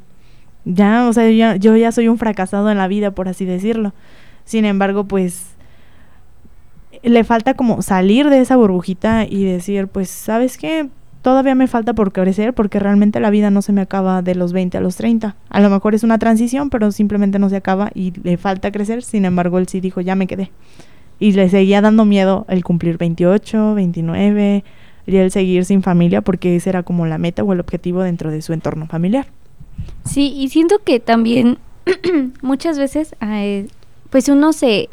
ya, 0.65 1.07
o 1.07 1.13
sea, 1.13 1.29
yo 1.29 1.77
ya 1.77 1.91
soy 1.91 2.07
un 2.07 2.17
fracasado 2.17 2.71
en 2.71 2.79
la 2.79 2.87
vida, 2.87 3.11
por 3.11 3.27
así 3.27 3.45
decirlo. 3.45 3.93
Sin 4.45 4.65
embargo, 4.65 5.03
pues 5.03 5.58
le 7.03 7.23
falta 7.23 7.53
como 7.53 7.81
salir 7.81 8.29
de 8.29 8.39
esa 8.39 8.55
burbujita 8.55 9.25
y 9.25 9.43
decir, 9.43 9.87
pues, 9.87 10.09
¿sabes 10.09 10.57
qué? 10.57 10.87
Todavía 11.21 11.53
me 11.53 11.67
falta 11.67 11.93
por 11.93 12.13
crecer 12.13 12.53
porque 12.53 12.79
realmente 12.79 13.19
la 13.19 13.29
vida 13.29 13.51
no 13.51 13.61
se 13.61 13.73
me 13.73 13.81
acaba 13.81 14.21
de 14.21 14.35
los 14.35 14.53
20 14.53 14.77
a 14.77 14.81
los 14.81 14.95
30. 14.95 15.35
A 15.49 15.59
lo 15.59 15.69
mejor 15.69 15.95
es 15.95 16.03
una 16.03 16.17
transición, 16.17 16.69
pero 16.69 16.91
simplemente 16.91 17.39
no 17.39 17.49
se 17.49 17.57
acaba 17.57 17.91
y 17.93 18.13
le 18.23 18.37
falta 18.37 18.71
crecer. 18.71 19.03
Sin 19.03 19.25
embargo, 19.25 19.57
él 19.59 19.67
sí 19.67 19.81
dijo, 19.81 19.99
ya 19.99 20.15
me 20.15 20.27
quedé. 20.27 20.51
Y 21.19 21.33
le 21.33 21.49
seguía 21.49 21.81
dando 21.81 22.05
miedo 22.05 22.45
el 22.47 22.63
cumplir 22.63 22.97
28, 22.97 23.75
29 23.75 24.63
y 25.05 25.17
el 25.17 25.31
seguir 25.31 25.65
sin 25.65 25.83
familia 25.83 26.21
porque 26.21 26.55
esa 26.55 26.69
era 26.69 26.83
como 26.83 27.05
la 27.05 27.17
meta 27.17 27.43
o 27.43 27.51
el 27.51 27.59
objetivo 27.59 28.01
dentro 28.01 28.31
de 28.31 28.41
su 28.41 28.53
entorno 28.53 28.87
familiar. 28.87 29.27
Sí, 30.05 30.33
y 30.35 30.49
siento 30.49 30.79
que 30.85 30.99
también 30.99 31.57
muchas 32.41 32.77
veces 32.77 33.15
eh, 33.21 33.67
pues 34.09 34.29
uno 34.29 34.53
se 34.53 34.89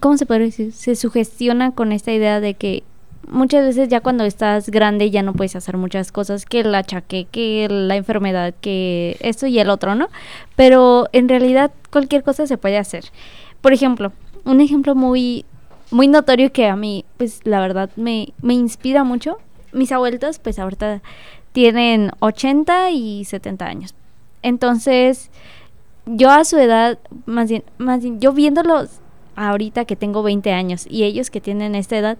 ¿cómo 0.00 0.16
se 0.16 0.26
puede 0.26 0.40
decir? 0.40 0.72
Se 0.72 0.96
sugestiona 0.96 1.72
con 1.72 1.92
esta 1.92 2.12
idea 2.12 2.40
de 2.40 2.54
que 2.54 2.82
muchas 3.28 3.64
veces 3.64 3.88
ya 3.88 4.00
cuando 4.00 4.24
estás 4.24 4.68
grande 4.70 5.10
ya 5.10 5.22
no 5.22 5.32
puedes 5.32 5.56
hacer 5.56 5.76
muchas 5.76 6.12
cosas, 6.12 6.44
que 6.44 6.60
el 6.60 6.74
achaque, 6.74 7.26
que 7.30 7.68
la 7.70 7.96
enfermedad, 7.96 8.54
que 8.60 9.16
esto 9.20 9.46
y 9.46 9.58
el 9.58 9.70
otro, 9.70 9.94
¿no? 9.94 10.08
Pero 10.56 11.08
en 11.12 11.28
realidad 11.28 11.72
cualquier 11.90 12.22
cosa 12.22 12.46
se 12.46 12.58
puede 12.58 12.78
hacer. 12.78 13.04
Por 13.60 13.72
ejemplo, 13.72 14.12
un 14.44 14.60
ejemplo 14.60 14.94
muy 14.94 15.44
muy 15.90 16.08
notorio 16.08 16.52
que 16.52 16.66
a 16.66 16.76
mí, 16.76 17.04
pues 17.18 17.40
la 17.44 17.60
verdad 17.60 17.90
me, 17.96 18.32
me 18.42 18.54
inspira 18.54 19.04
mucho. 19.04 19.38
Mis 19.72 19.92
abuelitos, 19.92 20.38
pues 20.38 20.58
ahorita 20.58 21.02
tienen 21.52 22.10
80 22.18 22.90
y 22.90 23.24
70 23.24 23.64
años. 23.64 23.94
Entonces, 24.42 25.30
yo 26.06 26.30
a 26.30 26.44
su 26.44 26.58
edad, 26.58 26.98
más 27.26 27.48
bien, 27.48 27.62
más 27.78 28.02
bien, 28.02 28.20
yo 28.20 28.32
viéndolos 28.32 29.00
ahorita 29.36 29.84
que 29.84 29.96
tengo 29.96 30.22
20 30.22 30.52
años 30.52 30.86
y 30.88 31.04
ellos 31.04 31.30
que 31.30 31.40
tienen 31.40 31.74
esta 31.74 31.96
edad, 31.96 32.18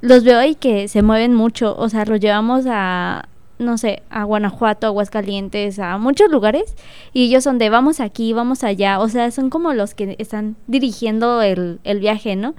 los 0.00 0.24
veo 0.24 0.44
y 0.44 0.54
que 0.54 0.88
se 0.88 1.02
mueven 1.02 1.34
mucho, 1.34 1.76
o 1.76 1.88
sea, 1.88 2.04
los 2.04 2.20
llevamos 2.20 2.64
a, 2.68 3.28
no 3.58 3.78
sé, 3.78 4.02
a 4.10 4.24
Guanajuato, 4.24 4.86
a 4.86 4.90
Aguascalientes, 4.90 5.78
a 5.78 5.98
muchos 5.98 6.30
lugares 6.30 6.76
y 7.12 7.24
ellos 7.24 7.44
son 7.44 7.58
de 7.58 7.68
vamos 7.68 8.00
aquí, 8.00 8.32
vamos 8.32 8.64
allá, 8.64 9.00
o 9.00 9.08
sea, 9.08 9.30
son 9.30 9.50
como 9.50 9.72
los 9.72 9.94
que 9.94 10.16
están 10.18 10.56
dirigiendo 10.66 11.42
el, 11.42 11.80
el 11.84 12.00
viaje, 12.00 12.36
¿no? 12.36 12.54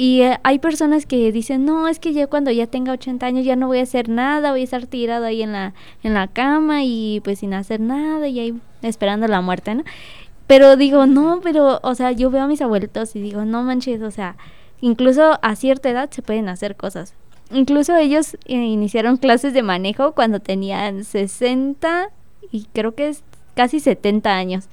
Y 0.00 0.22
eh, 0.22 0.38
hay 0.44 0.60
personas 0.60 1.06
que 1.06 1.32
dicen, 1.32 1.64
no, 1.64 1.88
es 1.88 1.98
que 1.98 2.14
yo 2.14 2.30
cuando 2.30 2.52
ya 2.52 2.68
tenga 2.68 2.92
80 2.92 3.26
años 3.26 3.44
ya 3.44 3.56
no 3.56 3.66
voy 3.66 3.80
a 3.80 3.82
hacer 3.82 4.08
nada, 4.08 4.52
voy 4.52 4.60
a 4.60 4.64
estar 4.64 4.86
tirado 4.86 5.24
ahí 5.24 5.42
en 5.42 5.50
la, 5.52 5.74
en 6.04 6.14
la 6.14 6.28
cama 6.28 6.84
y 6.84 7.20
pues 7.24 7.40
sin 7.40 7.52
hacer 7.52 7.80
nada 7.80 8.28
y 8.28 8.38
ahí 8.38 8.54
esperando 8.82 9.26
la 9.26 9.40
muerte, 9.40 9.74
¿no? 9.74 9.82
Pero 10.48 10.76
digo, 10.76 11.06
no, 11.06 11.40
pero, 11.42 11.78
o 11.82 11.94
sea, 11.94 12.10
yo 12.10 12.30
veo 12.30 12.42
a 12.42 12.48
mis 12.48 12.62
abuelitos 12.62 13.14
y 13.14 13.20
digo, 13.20 13.44
no 13.44 13.62
manches, 13.62 14.00
o 14.00 14.10
sea, 14.10 14.36
incluso 14.80 15.38
a 15.42 15.54
cierta 15.56 15.90
edad 15.90 16.10
se 16.10 16.22
pueden 16.22 16.48
hacer 16.48 16.74
cosas. 16.74 17.14
Incluso 17.52 17.94
ellos 17.96 18.34
eh, 18.46 18.54
iniciaron 18.54 19.18
clases 19.18 19.52
de 19.52 19.62
manejo 19.62 20.12
cuando 20.12 20.40
tenían 20.40 21.04
60 21.04 22.08
y 22.50 22.66
creo 22.72 22.94
que 22.94 23.08
es 23.08 23.22
casi 23.54 23.78
70 23.78 24.34
años. 24.34 24.68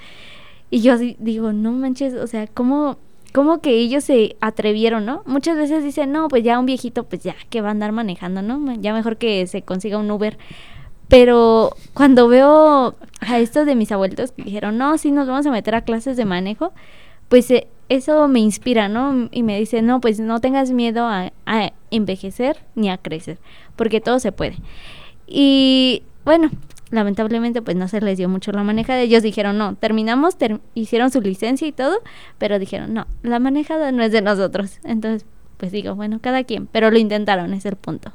Y 0.70 0.82
yo 0.82 0.98
digo, 0.98 1.52
no 1.52 1.74
manches, 1.74 2.14
o 2.14 2.28
sea, 2.28 2.48
¿cómo, 2.48 2.98
cómo 3.34 3.60
que 3.60 3.72
ellos 3.72 4.06
se 4.06 4.38
atrevieron, 4.40 5.06
¿no? 5.06 5.24
Muchas 5.26 5.58
veces 5.58 5.84
dicen, 5.84 6.14
no, 6.14 6.30
pues 6.30 6.44
ya 6.44 6.58
un 6.58 6.66
viejito, 6.66 7.04
pues 7.04 7.22
ya 7.22 7.36
que 7.50 7.60
va 7.60 7.68
a 7.68 7.72
andar 7.72 7.92
manejando, 7.92 8.42
¿no? 8.42 8.74
Ya 8.80 8.94
mejor 8.94 9.18
que 9.18 9.46
se 9.48 9.62
consiga 9.62 9.98
un 9.98 10.10
Uber. 10.10 10.38
Pero 11.08 11.76
cuando 11.94 12.28
veo 12.28 12.96
a 13.20 13.40
estos 13.40 13.66
de 13.66 13.76
mis 13.76 13.92
abuelitos 13.92 14.32
que 14.32 14.44
dijeron, 14.44 14.78
no, 14.78 14.98
sí, 14.98 15.12
nos 15.12 15.28
vamos 15.28 15.46
a 15.46 15.52
meter 15.52 15.76
a 15.76 15.82
clases 15.82 16.18
de 16.18 16.26
manejo, 16.26 16.74
pues 17.30 17.50
eh, 17.52 17.68
eso 17.90 18.28
me 18.28 18.40
inspira, 18.40 18.88
¿no? 18.88 19.30
Y 19.32 19.44
me 19.44 19.60
dice, 19.60 19.82
no, 19.82 20.02
pues 20.02 20.20
no 20.20 20.40
tengas 20.42 20.72
miedo 20.72 21.08
a, 21.08 21.32
envejecer 21.92 22.58
ni 22.76 22.90
a 22.90 22.98
crecer, 22.98 23.38
porque 23.76 24.02
todo 24.02 24.20
se 24.20 24.32
puede. 24.32 24.58
Y 25.28 26.04
bueno, 26.26 26.50
lamentablemente 26.92 27.62
pues 27.62 27.78
no 27.78 27.88
se 27.88 28.02
les 28.02 28.18
dio 28.18 28.28
mucho 28.28 28.52
la 28.52 28.64
manejada. 28.64 29.02
Ellos 29.02 29.24
dijeron, 29.24 29.58
no, 29.58 29.76
terminamos, 29.76 30.36
hicieron 30.74 31.12
su 31.12 31.22
licencia 31.22 31.68
y 31.68 31.72
todo, 31.72 31.98
pero 32.38 32.60
dijeron, 32.60 32.94
no, 32.94 33.08
la 33.24 33.40
manejada 33.40 33.92
no 33.92 34.04
es 34.04 34.12
de 34.12 34.22
nosotros. 34.22 34.80
Entonces, 34.84 35.26
pues 35.58 35.72
digo, 35.72 35.96
bueno, 35.96 36.20
cada 36.22 36.44
quien, 36.44 36.68
pero 36.68 36.92
lo 36.92 36.98
intentaron, 36.98 37.54
es 37.54 37.66
el 37.66 37.76
punto. 37.76 38.12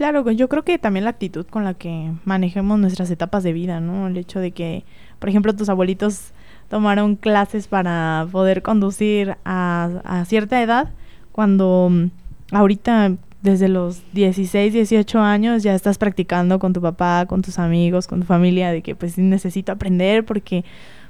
Claro, 0.00 0.30
yo 0.30 0.48
creo 0.48 0.64
que 0.64 0.78
también 0.78 1.04
la 1.04 1.10
actitud 1.10 1.44
con 1.44 1.62
la 1.62 1.74
que 1.74 2.10
manejemos 2.24 2.78
nuestras 2.78 3.10
etapas 3.10 3.42
de 3.42 3.52
vida, 3.52 3.80
¿no? 3.80 4.06
El 4.06 4.16
hecho 4.16 4.40
de 4.40 4.52
que, 4.52 4.82
por 5.18 5.28
ejemplo, 5.28 5.54
tus 5.54 5.68
abuelitos 5.68 6.32
tomaron 6.70 7.16
clases 7.16 7.68
para 7.68 8.26
poder 8.32 8.62
conducir 8.62 9.36
a, 9.44 10.24
cierta 10.26 10.62
edad, 10.62 10.88
cuando 11.32 11.88
mm, 11.90 12.06
ahorita 12.50 13.12
desde 13.42 13.68
los 13.68 14.00
16, 14.14 14.72
18 14.72 15.20
años 15.20 15.62
ya 15.62 15.74
estás 15.74 15.98
practicando 15.98 16.58
con 16.58 16.72
tu 16.72 16.80
papá, 16.80 17.26
con 17.26 17.42
tus 17.42 17.58
amigos, 17.58 18.06
con 18.06 18.20
tu 18.20 18.26
familia, 18.26 18.72
de 18.72 18.80
que 18.80 18.94
pues 18.94 19.18
necesito 19.18 19.70
aprender 19.70 20.24
porque 20.24 20.64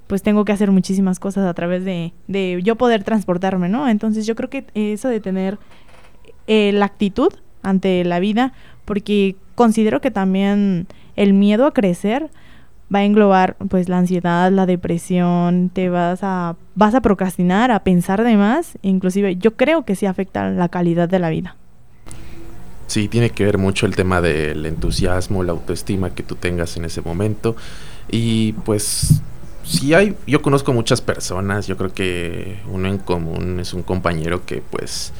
pues 0.08 0.24
tengo 0.24 0.44
que 0.44 0.50
hacer 0.50 0.72
muchísimas 0.72 1.20
cosas 1.20 1.46
a 1.46 1.54
través 1.54 1.84
de, 1.84 2.12
de 2.26 2.58
yo 2.64 2.74
poder 2.74 3.04
transportarme, 3.04 3.68
¿no? 3.68 3.88
Entonces 3.88 4.26
yo 4.26 4.34
creo 4.34 4.50
que 4.50 4.66
eso 4.74 5.08
de 5.08 5.20
tener 5.20 5.60
eh, 6.48 6.72
la 6.72 6.86
actitud 6.86 7.32
ante 7.62 8.04
la 8.04 8.20
vida 8.20 8.52
porque 8.84 9.36
considero 9.54 10.00
que 10.00 10.10
también 10.10 10.86
el 11.16 11.34
miedo 11.34 11.66
a 11.66 11.72
crecer 11.72 12.30
va 12.92 13.00
a 13.00 13.04
englobar 13.04 13.56
pues 13.68 13.88
la 13.88 13.98
ansiedad, 13.98 14.50
la 14.50 14.66
depresión, 14.66 15.70
te 15.72 15.88
vas 15.88 16.20
a 16.22 16.56
vas 16.74 16.94
a 16.94 17.00
procrastinar, 17.00 17.70
a 17.70 17.84
pensar 17.84 18.24
de 18.24 18.36
más, 18.36 18.78
inclusive 18.82 19.36
yo 19.36 19.54
creo 19.54 19.84
que 19.84 19.94
sí 19.94 20.06
afecta 20.06 20.50
la 20.50 20.68
calidad 20.68 21.08
de 21.08 21.18
la 21.18 21.30
vida. 21.30 21.56
Sí, 22.86 23.06
tiene 23.06 23.30
que 23.30 23.44
ver 23.44 23.56
mucho 23.56 23.86
el 23.86 23.94
tema 23.94 24.20
del 24.20 24.66
entusiasmo, 24.66 25.44
la 25.44 25.52
autoestima 25.52 26.10
que 26.10 26.24
tú 26.24 26.34
tengas 26.34 26.76
en 26.76 26.84
ese 26.84 27.02
momento 27.02 27.54
y 28.10 28.52
pues 28.64 29.22
sí 29.62 29.94
hay, 29.94 30.16
yo 30.26 30.42
conozco 30.42 30.72
muchas 30.72 31.00
personas, 31.00 31.68
yo 31.68 31.76
creo 31.76 31.92
que 31.92 32.58
uno 32.68 32.88
en 32.88 32.98
común 32.98 33.60
es 33.60 33.72
un 33.74 33.84
compañero 33.84 34.44
que 34.44 34.60
pues 34.68 35.12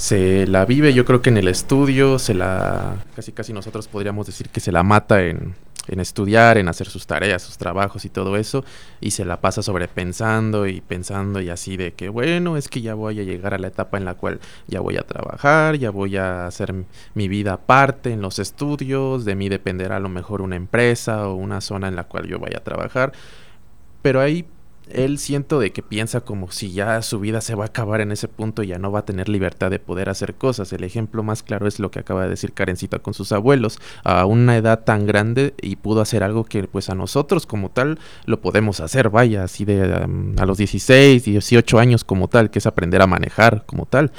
se 0.00 0.46
la 0.46 0.64
vive 0.64 0.94
yo 0.94 1.04
creo 1.04 1.20
que 1.20 1.28
en 1.28 1.36
el 1.36 1.46
estudio, 1.46 2.18
se 2.18 2.32
la, 2.32 3.04
casi 3.14 3.32
casi 3.32 3.52
nosotros 3.52 3.86
podríamos 3.86 4.26
decir 4.26 4.48
que 4.48 4.58
se 4.58 4.72
la 4.72 4.82
mata 4.82 5.22
en, 5.22 5.54
en 5.88 6.00
estudiar, 6.00 6.56
en 6.56 6.68
hacer 6.68 6.88
sus 6.88 7.06
tareas, 7.06 7.42
sus 7.42 7.58
trabajos 7.58 8.06
y 8.06 8.08
todo 8.08 8.38
eso, 8.38 8.64
y 9.02 9.10
se 9.10 9.26
la 9.26 9.42
pasa 9.42 9.62
sobrepensando 9.62 10.66
y 10.66 10.80
pensando 10.80 11.42
y 11.42 11.50
así 11.50 11.76
de 11.76 11.92
que, 11.92 12.08
bueno, 12.08 12.56
es 12.56 12.68
que 12.68 12.80
ya 12.80 12.94
voy 12.94 13.20
a 13.20 13.24
llegar 13.24 13.52
a 13.52 13.58
la 13.58 13.66
etapa 13.66 13.98
en 13.98 14.06
la 14.06 14.14
cual 14.14 14.40
ya 14.68 14.80
voy 14.80 14.96
a 14.96 15.02
trabajar, 15.02 15.76
ya 15.76 15.90
voy 15.90 16.16
a 16.16 16.46
hacer 16.46 16.74
mi 17.12 17.28
vida 17.28 17.52
aparte 17.52 18.10
en 18.10 18.22
los 18.22 18.38
estudios, 18.38 19.26
de 19.26 19.34
mí 19.34 19.50
dependerá 19.50 19.96
a 19.96 20.00
lo 20.00 20.08
mejor 20.08 20.40
una 20.40 20.56
empresa 20.56 21.28
o 21.28 21.34
una 21.34 21.60
zona 21.60 21.88
en 21.88 21.96
la 21.96 22.04
cual 22.04 22.26
yo 22.26 22.38
vaya 22.38 22.56
a 22.56 22.64
trabajar, 22.64 23.12
pero 24.00 24.22
ahí 24.22 24.46
él 24.92 25.18
siento 25.18 25.60
de 25.60 25.72
que 25.72 25.82
piensa 25.82 26.20
como 26.20 26.50
si 26.50 26.72
ya 26.72 27.02
su 27.02 27.20
vida 27.20 27.40
se 27.40 27.54
va 27.54 27.64
a 27.64 27.66
acabar 27.68 28.00
en 28.00 28.12
ese 28.12 28.28
punto 28.28 28.62
ya 28.62 28.78
no 28.78 28.92
va 28.92 29.00
a 29.00 29.04
tener 29.04 29.28
libertad 29.28 29.70
de 29.70 29.78
poder 29.78 30.08
hacer 30.08 30.34
cosas. 30.34 30.72
El 30.72 30.84
ejemplo 30.84 31.22
más 31.22 31.42
claro 31.42 31.66
es 31.66 31.78
lo 31.78 31.90
que 31.90 31.98
acaba 31.98 32.24
de 32.24 32.30
decir 32.30 32.52
Karencita 32.52 32.98
con 32.98 33.14
sus 33.14 33.32
abuelos, 33.32 33.78
a 34.04 34.26
una 34.26 34.56
edad 34.56 34.84
tan 34.84 35.06
grande 35.06 35.54
y 35.60 35.76
pudo 35.76 36.00
hacer 36.00 36.22
algo 36.22 36.44
que 36.44 36.64
pues 36.64 36.90
a 36.90 36.94
nosotros 36.94 37.46
como 37.46 37.70
tal 37.70 37.98
lo 38.26 38.40
podemos 38.40 38.80
hacer, 38.80 39.10
vaya, 39.10 39.44
así 39.44 39.64
de 39.64 40.06
a 40.36 40.46
los 40.46 40.58
16, 40.58 41.24
18 41.24 41.78
años 41.78 42.04
como 42.04 42.28
tal, 42.28 42.50
que 42.50 42.58
es 42.58 42.66
aprender 42.66 43.02
a 43.02 43.06
manejar 43.06 43.64
como 43.66 43.86
tal 43.86 44.12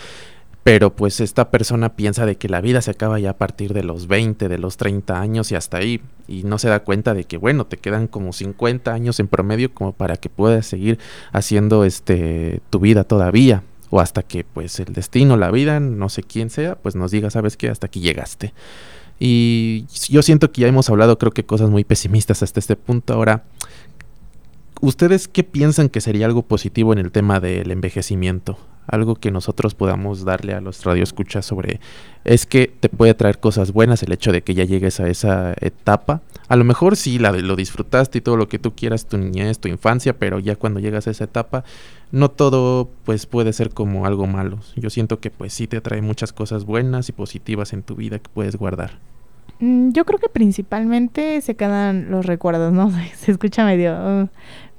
pero 0.63 0.95
pues 0.95 1.19
esta 1.19 1.49
persona 1.49 1.95
piensa 1.95 2.25
de 2.25 2.37
que 2.37 2.47
la 2.47 2.61
vida 2.61 2.81
se 2.81 2.91
acaba 2.91 3.19
ya 3.19 3.31
a 3.31 3.37
partir 3.37 3.73
de 3.73 3.83
los 3.83 4.07
20, 4.07 4.47
de 4.47 4.57
los 4.59 4.77
30 4.77 5.19
años 5.19 5.51
y 5.51 5.55
hasta 5.55 5.77
ahí, 5.77 6.01
y 6.27 6.43
no 6.43 6.59
se 6.59 6.69
da 6.69 6.83
cuenta 6.83 7.13
de 7.13 7.23
que 7.23 7.37
bueno, 7.37 7.65
te 7.65 7.77
quedan 7.77 8.07
como 8.07 8.31
50 8.31 8.93
años 8.93 9.19
en 9.19 9.27
promedio 9.27 9.73
como 9.73 9.91
para 9.91 10.17
que 10.17 10.29
puedas 10.29 10.67
seguir 10.67 10.99
haciendo 11.31 11.83
este 11.83 12.61
tu 12.69 12.79
vida 12.79 13.03
todavía 13.03 13.63
o 13.89 13.99
hasta 13.99 14.21
que 14.23 14.43
pues 14.43 14.79
el 14.79 14.93
destino, 14.93 15.35
la 15.35 15.51
vida, 15.51 15.79
no 15.79 16.09
sé 16.09 16.23
quién 16.23 16.49
sea, 16.49 16.75
pues 16.75 16.95
nos 16.95 17.11
diga, 17.11 17.29
¿sabes 17.29 17.57
qué? 17.57 17.69
Hasta 17.69 17.87
aquí 17.87 17.99
llegaste. 17.99 18.53
Y 19.19 19.85
yo 20.09 20.21
siento 20.21 20.51
que 20.51 20.61
ya 20.61 20.67
hemos 20.67 20.89
hablado 20.89 21.17
creo 21.17 21.31
que 21.31 21.45
cosas 21.45 21.69
muy 21.69 21.83
pesimistas 21.83 22.43
hasta 22.43 22.59
este 22.59 22.75
punto. 22.75 23.13
Ahora, 23.13 23.43
¿ustedes 24.79 25.27
qué 25.27 25.43
piensan 25.43 25.89
que 25.89 26.01
sería 26.01 26.27
algo 26.27 26.43
positivo 26.43 26.93
en 26.93 26.99
el 26.99 27.11
tema 27.11 27.39
del 27.39 27.71
envejecimiento? 27.71 28.57
Algo 28.87 29.15
que 29.15 29.31
nosotros 29.31 29.75
podamos 29.75 30.25
darle 30.25 30.53
a 30.53 30.61
los 30.61 30.83
radioescuchas 30.83 31.45
sobre 31.45 31.79
es 32.23 32.45
que 32.45 32.71
te 32.79 32.89
puede 32.89 33.13
traer 33.13 33.39
cosas 33.39 33.71
buenas 33.71 34.03
el 34.03 34.11
hecho 34.11 34.31
de 34.31 34.41
que 34.41 34.53
ya 34.53 34.63
llegues 34.63 34.99
a 34.99 35.07
esa 35.07 35.53
etapa. 35.59 36.21
A 36.47 36.55
lo 36.55 36.63
mejor 36.63 36.95
sí 36.95 37.17
la 37.17 37.31
lo 37.31 37.55
disfrutaste 37.55 38.19
y 38.19 38.21
todo 38.21 38.37
lo 38.37 38.47
que 38.47 38.59
tú 38.59 38.73
quieras, 38.75 39.05
tu 39.05 39.17
niñez, 39.17 39.59
tu 39.59 39.67
infancia, 39.67 40.17
pero 40.17 40.39
ya 40.39 40.55
cuando 40.55 40.79
llegas 40.79 41.07
a 41.07 41.11
esa 41.11 41.23
etapa, 41.23 41.63
no 42.11 42.29
todo 42.29 42.89
pues 43.05 43.25
puede 43.25 43.53
ser 43.53 43.71
como 43.71 44.05
algo 44.05 44.27
malo. 44.27 44.59
Yo 44.75 44.89
siento 44.89 45.19
que 45.19 45.31
pues 45.31 45.53
sí 45.53 45.67
te 45.67 45.81
trae 45.81 46.01
muchas 46.01 46.33
cosas 46.33 46.65
buenas 46.65 47.09
y 47.09 47.13
positivas 47.13 47.73
en 47.73 47.83
tu 47.83 47.95
vida 47.95 48.19
que 48.19 48.29
puedes 48.33 48.55
guardar. 48.55 48.99
Mm, 49.59 49.91
yo 49.91 50.05
creo 50.05 50.19
que 50.19 50.27
principalmente 50.27 51.39
se 51.41 51.55
quedan 51.55 52.11
los 52.11 52.25
recuerdos, 52.25 52.73
¿no? 52.73 52.91
Se 53.15 53.31
escucha 53.31 53.63
medio... 53.63 54.29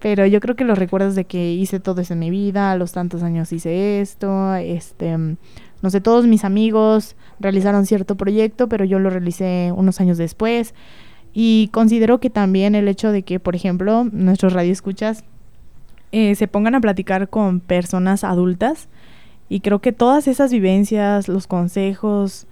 Pero 0.03 0.27
yo 0.27 0.41
creo 0.41 0.57
que 0.57 0.65
los 0.65 0.77
recuerdos 0.77 1.15
de 1.15 1.25
que 1.25 1.53
hice 1.53 1.79
todo 1.79 2.01
eso 2.01 2.15
en 2.15 2.19
mi 2.19 2.29
vida, 2.29 2.73
a 2.73 2.77
los 2.77 2.91
tantos 2.91 3.23
años 3.23 3.53
hice 3.53 4.01
esto, 4.01 4.53
este, 4.57 5.17
no 5.17 5.91
sé, 5.91 6.01
todos 6.01 6.27
mis 6.27 6.45
amigos 6.45 7.15
realizaron 7.39 7.87
cierto 7.87 8.17
proyecto, 8.17 8.69
pero 8.69 8.85
yo 8.85 8.99
lo 8.99 9.11
realicé 9.11 9.73
unos 9.75 10.01
años 10.01 10.19
después. 10.19 10.75
Y 11.33 11.71
considero 11.73 12.19
que 12.19 12.31
también 12.31 12.75
el 12.75 12.89
hecho 12.89 13.13
de 13.13 13.23
que, 13.23 13.39
por 13.39 13.55
ejemplo, 13.55 14.05
nuestros 14.11 14.53
radioescuchas 14.53 15.23
eh, 16.11 16.35
se 16.35 16.49
pongan 16.49 16.75
a 16.75 16.81
platicar 16.81 17.29
con 17.29 17.61
personas 17.61 18.25
adultas, 18.25 18.89
y 19.49 19.61
creo 19.61 19.81
que 19.81 19.93
todas 19.93 20.27
esas 20.27 20.51
vivencias, 20.51 21.29
los 21.29 21.47
consejos, 21.47 22.47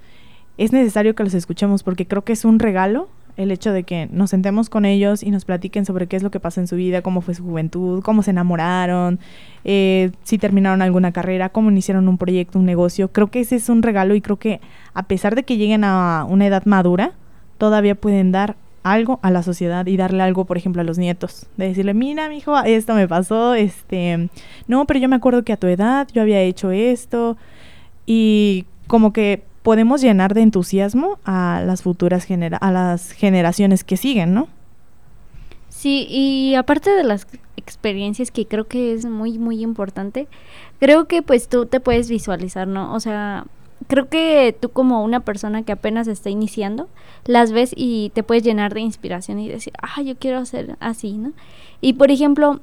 es 0.57 0.73
necesario 0.73 1.15
que 1.17 1.25
los 1.25 1.35
escuchemos 1.35 1.83
porque 1.83 2.07
creo 2.07 2.23
que 2.23 2.35
es 2.35 2.45
un 2.45 2.59
regalo 2.59 3.09
el 3.37 3.51
hecho 3.51 3.73
de 3.73 3.85
que 3.85 4.09
nos 4.11 4.31
sentemos 4.31 4.69
con 4.69 4.85
ellos 4.85 5.23
y 5.23 5.31
nos 5.31 5.45
platiquen 5.45 5.85
sobre 5.85 6.07
qué 6.07 6.17
es 6.17 6.23
lo 6.23 6.31
que 6.31 6.41
pasa 6.41 6.61
en 6.61 6.67
su 6.67 6.77
vida, 6.77 7.03
cómo 7.03 7.21
fue 7.21 7.35
su 7.35 7.45
juventud, 7.45 8.03
cómo 8.03 8.23
se 8.23 8.31
enamoraron, 8.31 9.19
eh, 9.65 10.11
si 10.23 10.39
terminaron 10.39 10.83
alguna 10.83 11.13
carrera, 11.13 11.49
cómo 11.49 11.71
iniciaron 11.71 12.09
un 12.09 12.19
proyecto, 12.19 12.59
un 12.59 12.67
negocio. 12.67 13.13
Creo 13.13 13.31
que 13.31 13.41
ese 13.41 13.57
es 13.57 13.69
un 13.69 13.83
regalo 13.83 14.15
y 14.15 14.21
creo 14.21 14.39
que 14.39 14.61
a 14.95 15.05
pesar 15.05 15.35
de 15.35 15.43
que 15.43 15.57
lleguen 15.57 15.85
a 15.85 16.25
una 16.29 16.47
edad 16.47 16.65
madura, 16.67 17.13
todavía 17.59 17.95
pueden 17.95 18.33
dar 18.33 18.57
algo 18.83 19.21
a 19.23 19.31
la 19.31 19.43
sociedad 19.43 19.87
y 19.87 19.97
darle 19.97 20.23
algo, 20.23 20.45
por 20.45 20.57
ejemplo, 20.57 20.81
a 20.83 20.85
los 20.85 20.99
nietos. 20.99 21.47
De 21.57 21.69
decirle, 21.69 21.95
mira, 21.95 22.29
mi 22.29 22.39
hijo, 22.39 22.59
esto 22.59 22.95
me 22.95 23.07
pasó, 23.07 23.55
este, 23.55 24.29
no, 24.67 24.87
pero 24.87 25.01
yo 25.01 25.09
me 25.09 25.17
acuerdo 25.17 25.45
que 25.45 25.53
a 25.53 25.57
tu 25.57 25.67
edad 25.67 26.09
yo 26.13 26.23
había 26.23 26.41
hecho 26.41 26.71
esto. 26.71 27.37
Y 28.07 28.67
como 28.87 29.13
que 29.13 29.45
podemos 29.63 30.01
llenar 30.01 30.35
de 30.35 30.43
entusiasmo 30.43 31.19
a 31.25 31.63
las 31.65 31.83
futuras 31.83 32.25
genera 32.25 32.57
a 32.57 32.71
las 32.73 33.13
generaciones 33.13 33.85
que 33.85 33.97
siguen, 33.97 34.35
¿no? 34.35 34.49
Sí, 35.69 36.07
y 36.11 36.55
aparte 36.57 36.91
de 36.91 37.05
las 37.05 37.27
experiencias 37.57 38.31
que 38.31 38.47
creo 38.47 38.67
que 38.67 38.93
es 38.93 39.07
muy 39.07 39.39
muy 39.39 39.63
importante, 39.63 40.29
creo 40.79 41.07
que 41.07 41.23
pues 41.23 41.49
tú 41.49 41.67
te 41.67 41.81
puedes 41.81 42.09
visualizar, 42.09 42.67
¿no? 42.67 42.95
O 42.95 43.01
sea, 43.01 43.45
creo 43.87 44.09
que 44.09 44.57
tú 44.59 44.71
como 44.71 45.05
una 45.05 45.21
persona 45.21 45.63
que 45.63 45.73
apenas 45.73 46.09
está 46.09 46.31
iniciando, 46.31 46.89
las 47.25 47.53
ves 47.53 47.73
y 47.77 48.11
te 48.15 48.23
puedes 48.23 48.43
llenar 48.43 48.75
de 48.75 48.81
inspiración 48.81 49.39
y 49.39 49.49
decir, 49.49 49.73
ah, 49.81 50.03
yo 50.03 50.17
quiero 50.17 50.39
hacer 50.39 50.77
así, 50.81 51.13
¿no? 51.13 51.33
Y 51.81 51.95
por 51.95 52.11
ejemplo, 52.11 52.61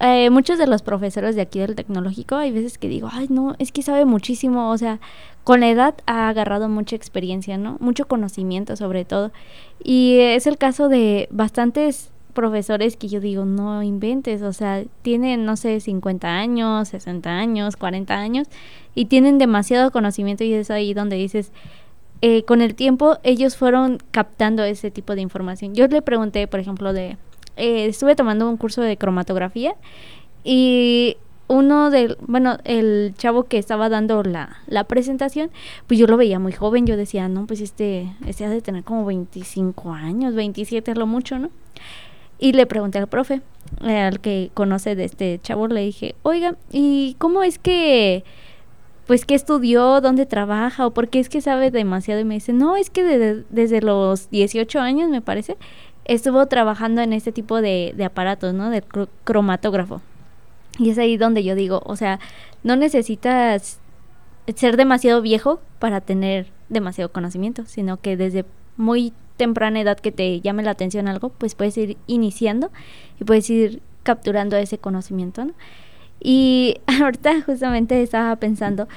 eh, 0.00 0.30
muchos 0.30 0.58
de 0.58 0.66
los 0.66 0.82
profesores 0.82 1.34
de 1.34 1.42
aquí 1.42 1.58
del 1.58 1.74
tecnológico, 1.74 2.36
hay 2.36 2.52
veces 2.52 2.78
que 2.78 2.88
digo, 2.88 3.08
ay, 3.12 3.26
no, 3.30 3.56
es 3.58 3.72
que 3.72 3.82
sabe 3.82 4.04
muchísimo, 4.04 4.70
o 4.70 4.78
sea, 4.78 5.00
con 5.42 5.60
la 5.60 5.68
edad 5.70 5.94
ha 6.06 6.28
agarrado 6.28 6.68
mucha 6.68 6.94
experiencia, 6.94 7.58
¿no? 7.58 7.78
Mucho 7.80 8.06
conocimiento 8.06 8.76
sobre 8.76 9.04
todo. 9.04 9.32
Y 9.82 10.18
es 10.20 10.46
el 10.46 10.58
caso 10.58 10.88
de 10.88 11.28
bastantes 11.30 12.10
profesores 12.32 12.96
que 12.96 13.08
yo 13.08 13.18
digo, 13.18 13.44
no 13.44 13.82
inventes, 13.82 14.42
o 14.42 14.52
sea, 14.52 14.84
tienen, 15.02 15.44
no 15.44 15.56
sé, 15.56 15.80
50 15.80 16.28
años, 16.28 16.88
60 16.88 17.30
años, 17.30 17.76
40 17.76 18.14
años, 18.14 18.46
y 18.94 19.06
tienen 19.06 19.38
demasiado 19.38 19.90
conocimiento 19.90 20.44
y 20.44 20.52
es 20.52 20.70
ahí 20.70 20.94
donde 20.94 21.16
dices, 21.16 21.50
eh, 22.20 22.44
con 22.44 22.60
el 22.62 22.76
tiempo 22.76 23.18
ellos 23.24 23.56
fueron 23.56 23.98
captando 24.12 24.62
ese 24.62 24.92
tipo 24.92 25.16
de 25.16 25.22
información. 25.22 25.74
Yo 25.74 25.88
le 25.88 26.02
pregunté, 26.02 26.46
por 26.46 26.60
ejemplo, 26.60 26.92
de 26.92 27.16
eh, 27.58 27.86
estuve 27.86 28.16
tomando 28.16 28.48
un 28.48 28.56
curso 28.56 28.80
de 28.80 28.96
cromatografía 28.96 29.74
y 30.44 31.16
uno 31.48 31.90
del, 31.90 32.16
bueno, 32.20 32.58
el 32.64 33.14
chavo 33.16 33.44
que 33.44 33.58
estaba 33.58 33.88
dando 33.88 34.22
la, 34.22 34.58
la, 34.66 34.84
presentación, 34.84 35.50
pues 35.86 35.98
yo 35.98 36.06
lo 36.06 36.16
veía 36.16 36.38
muy 36.38 36.52
joven, 36.52 36.86
yo 36.86 36.96
decía, 36.96 37.28
no, 37.28 37.46
pues 37.46 37.60
este, 37.60 38.14
este 38.26 38.44
ha 38.44 38.50
de 38.50 38.60
tener 38.60 38.84
como 38.84 39.04
25 39.06 39.92
años, 39.92 40.34
27 40.34 40.90
es 40.90 40.96
lo 40.96 41.06
mucho, 41.06 41.38
¿no? 41.38 41.50
Y 42.38 42.52
le 42.52 42.66
pregunté 42.66 42.98
al 42.98 43.08
profe, 43.08 43.40
eh, 43.82 43.98
al 43.98 44.20
que 44.20 44.50
conoce 44.54 44.94
de 44.94 45.04
este 45.04 45.40
chavo, 45.42 45.66
le 45.66 45.80
dije, 45.80 46.14
oiga, 46.22 46.54
¿y 46.70 47.16
cómo 47.18 47.42
es 47.42 47.58
que, 47.58 48.24
pues, 49.06 49.24
qué 49.24 49.34
estudió, 49.34 50.00
dónde 50.00 50.24
trabaja, 50.26 50.86
o 50.86 50.92
por 50.92 51.08
qué 51.08 51.18
es 51.18 51.28
que 51.28 51.40
sabe 51.40 51.70
demasiado? 51.70 52.20
Y 52.20 52.24
me 52.24 52.34
dice, 52.34 52.52
no, 52.52 52.76
es 52.76 52.90
que 52.90 53.02
desde 53.50 53.80
los 53.80 54.30
18 54.30 54.78
años, 54.78 55.08
me 55.10 55.20
parece, 55.20 55.56
estuvo 56.08 56.46
trabajando 56.46 57.00
en 57.02 57.12
este 57.12 57.30
tipo 57.30 57.60
de, 57.60 57.92
de 57.96 58.04
aparatos, 58.04 58.54
¿no? 58.54 58.70
Del 58.70 58.82
cromatógrafo. 59.24 60.00
Y 60.78 60.90
es 60.90 60.98
ahí 60.98 61.16
donde 61.16 61.44
yo 61.44 61.54
digo, 61.54 61.82
o 61.84 61.96
sea, 61.96 62.18
no 62.62 62.76
necesitas 62.76 63.78
ser 64.56 64.76
demasiado 64.76 65.22
viejo 65.22 65.60
para 65.78 66.00
tener 66.00 66.48
demasiado 66.68 67.12
conocimiento, 67.12 67.64
sino 67.66 67.98
que 67.98 68.16
desde 68.16 68.44
muy 68.76 69.12
temprana 69.36 69.80
edad 69.80 69.98
que 69.98 70.12
te 70.12 70.40
llame 70.40 70.62
la 70.62 70.72
atención 70.72 71.08
algo, 71.08 71.30
pues 71.30 71.54
puedes 71.54 71.76
ir 71.76 71.96
iniciando 72.06 72.70
y 73.20 73.24
puedes 73.24 73.48
ir 73.50 73.82
capturando 74.02 74.56
ese 74.56 74.78
conocimiento, 74.78 75.44
¿no? 75.44 75.52
Y 76.20 76.80
ahorita 77.02 77.42
justamente 77.42 78.02
estaba 78.02 78.34
pensando, 78.36 78.88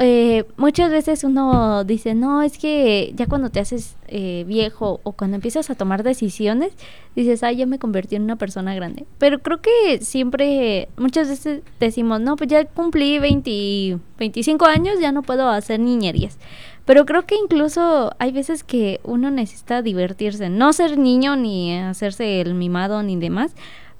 eh, 0.00 0.44
muchas 0.56 0.90
veces 0.90 1.24
uno 1.24 1.82
dice, 1.84 2.14
no, 2.14 2.42
es 2.42 2.56
que 2.56 3.12
ya 3.16 3.26
cuando 3.26 3.50
te 3.50 3.58
haces 3.58 3.96
eh, 4.06 4.44
viejo 4.46 5.00
o 5.02 5.12
cuando 5.12 5.34
empiezas 5.34 5.70
a 5.70 5.74
tomar 5.74 6.04
decisiones, 6.04 6.72
dices, 7.16 7.42
ay, 7.42 7.56
ya 7.56 7.66
me 7.66 7.80
convertí 7.80 8.14
en 8.14 8.22
una 8.22 8.36
persona 8.36 8.74
grande. 8.74 9.06
Pero 9.18 9.40
creo 9.40 9.60
que 9.60 9.98
siempre, 10.00 10.88
muchas 10.96 11.28
veces 11.28 11.62
decimos, 11.80 12.20
no, 12.20 12.36
pues 12.36 12.48
ya 12.48 12.64
cumplí 12.64 13.18
20, 13.18 13.98
25 14.18 14.66
años, 14.66 15.00
ya 15.00 15.10
no 15.10 15.22
puedo 15.22 15.48
hacer 15.48 15.80
niñerías. 15.80 16.38
Pero 16.84 17.04
creo 17.04 17.26
que 17.26 17.34
incluso 17.34 18.12
hay 18.18 18.32
veces 18.32 18.62
que 18.64 19.00
uno 19.02 19.30
necesita 19.30 19.82
divertirse, 19.82 20.48
no 20.48 20.72
ser 20.72 20.96
niño 20.96 21.36
ni 21.36 21.76
hacerse 21.76 22.40
el 22.40 22.54
mimado 22.54 23.02
ni 23.02 23.16
demás, 23.16 23.54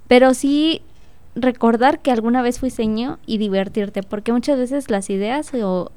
pero 0.07 0.33
sí 0.33 0.81
recordar 1.39 2.01
que 2.01 2.11
alguna 2.11 2.43
vez 2.43 2.59
fuiste 2.59 2.83
niño 2.87 3.19
y 3.27 3.39
divertirte, 3.39 4.03
porque 4.03 4.33
muchas 4.33 4.59
veces 4.59 4.91
las 4.91 5.09
ideas 5.11 5.53
o, 5.55 5.91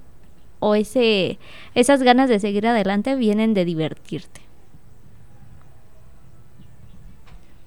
o 0.59 0.75
ese, 0.75 1.37
esas 1.75 2.03
ganas 2.03 2.29
de 2.29 2.39
seguir 2.39 2.67
adelante 2.67 3.15
vienen 3.15 3.53
de 3.53 3.65
divertirte. 3.65 4.41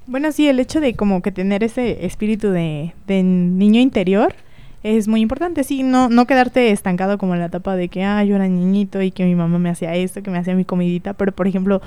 Bueno, 0.06 0.32
sí, 0.32 0.48
el 0.48 0.60
hecho 0.60 0.80
de 0.80 0.94
como 0.94 1.22
que 1.22 1.32
tener 1.32 1.64
ese 1.64 2.04
espíritu 2.04 2.50
de, 2.50 2.94
de 3.06 3.22
niño 3.22 3.80
interior 3.80 4.34
es 4.82 5.08
muy 5.08 5.22
importante, 5.22 5.64
sí, 5.64 5.82
no, 5.82 6.10
no 6.10 6.26
quedarte 6.26 6.70
estancado 6.70 7.16
como 7.16 7.32
en 7.32 7.40
la 7.40 7.46
etapa 7.46 7.74
de 7.74 7.88
que, 7.88 8.04
ah, 8.04 8.22
yo 8.22 8.37
era 8.37 8.46
niñito 8.46 9.00
y 9.00 9.10
que 9.10 9.24
mi 9.24 9.34
mamá 9.34 9.58
me 9.58 9.70
hacía 9.70 9.94
esto, 9.94 10.22
que 10.22 10.30
me 10.30 10.37
hacía 10.37 10.54
mi 10.54 10.66
comidita, 10.66 11.14
pero 11.14 11.32
por 11.32 11.48
ejemplo, 11.48 11.80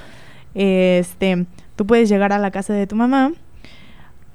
este, 0.56 1.46
tú 1.76 1.86
puedes 1.86 2.10
llegar 2.10 2.34
a 2.34 2.40
la 2.40 2.50
casa 2.50 2.74
de 2.74 2.88
tu 2.88 2.96
mamá 2.96 3.34